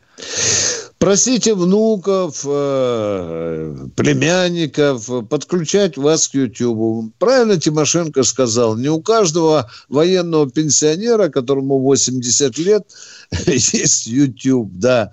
[1.02, 7.12] Просите внуков, э, племянников подключать вас к YouTube.
[7.18, 12.84] Правильно Тимошенко сказал, не у каждого военного пенсионера, которому 80 лет,
[13.48, 15.12] есть YouTube, да.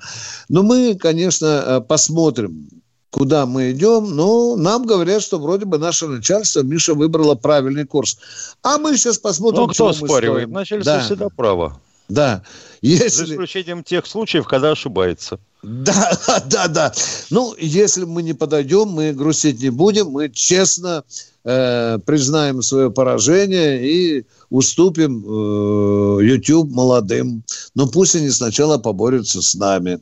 [0.51, 2.69] Но мы, конечно, э, посмотрим,
[3.09, 8.19] куда мы идем, но нам говорят, что вроде бы наше начальство, Миша, выбрало правильный курс.
[8.63, 10.51] А мы сейчас посмотрим, Ну, кто споривает?
[10.51, 11.81] Начальство Да, всегда право.
[12.09, 12.43] Да.
[12.83, 13.25] За Если...
[13.25, 15.39] исключением тех случаев, когда ошибается.
[15.63, 16.13] Да,
[16.47, 16.93] да, да.
[17.31, 21.05] Ну, если мы не подойдем, мы грустить не будем, мы честно
[21.45, 27.43] э, признаем свое поражение и уступим э, YouTube молодым.
[27.75, 29.99] Но пусть они сначала поборются с нами.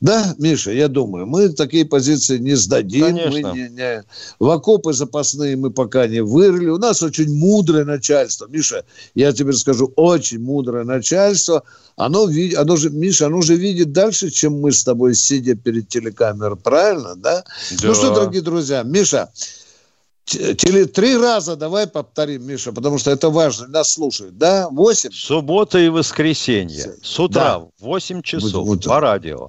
[0.00, 3.06] Да, Миша, я думаю, мы такие позиции не сдадим.
[3.06, 3.52] Мы Конечно.
[3.52, 4.04] не, не-
[4.38, 6.68] В окопы запасные мы пока не вырыли.
[6.68, 8.46] У нас очень мудрое начальство.
[8.46, 8.84] Миша,
[9.14, 11.62] я тебе скажу, очень мудрое начальство.
[11.96, 16.56] Оно, оно же, Миша, оно же видит дальше, чем мы с тобой, сидя перед телекамерой.
[16.56, 17.44] Правильно, да?
[17.82, 17.94] Ну Да.
[17.94, 19.30] что, дорогие друзья, Миша,
[20.26, 23.68] теле- три раза давай повторим, Миша, потому что это важно.
[23.68, 24.68] Нас слушают, да?
[24.70, 25.10] Восемь?
[25.12, 26.96] Суббота и воскресенье.
[27.02, 27.58] С утра Да.
[27.60, 28.84] в 8 часов Вот- вот.
[28.84, 29.48] по радио.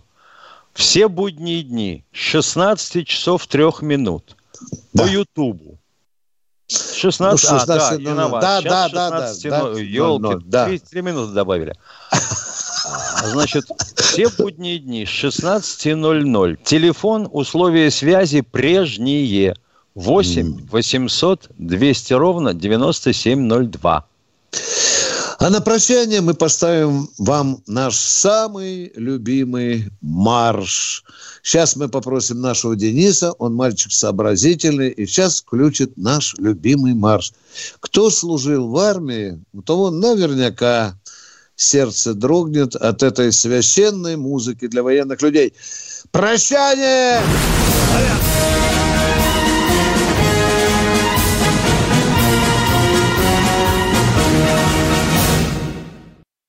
[0.75, 4.35] Все будние дни с 16 часов 3 минут
[4.93, 5.09] по Да.
[5.09, 5.77] Ютубу.
[6.69, 7.97] 16, Ну, а, да, 16:00.
[8.01, 8.41] виноват.
[8.41, 9.73] Да, Сейчас да, да, да, 16:00.
[9.73, 9.79] да.
[9.79, 10.65] Ёлки, 00, да.
[10.65, 11.73] 33 минуты добавили.
[12.11, 13.65] А, Значит,
[13.95, 16.57] все будние дни с 16.00.
[16.63, 19.55] Телефон, условия связи прежние.
[19.95, 24.05] 8 800 200 ровно 9702.
[25.37, 31.03] А на прощание мы поставим вам наш самый любимый марш.
[31.43, 37.33] Сейчас мы попросим нашего Дениса, он мальчик сообразительный, и сейчас включит наш любимый марш.
[37.79, 40.97] Кто служил в армии, того наверняка
[41.55, 45.53] сердце дрогнет от этой священной музыки для военных людей.
[46.11, 47.21] Прощание!
[47.91, 48.54] Прощание!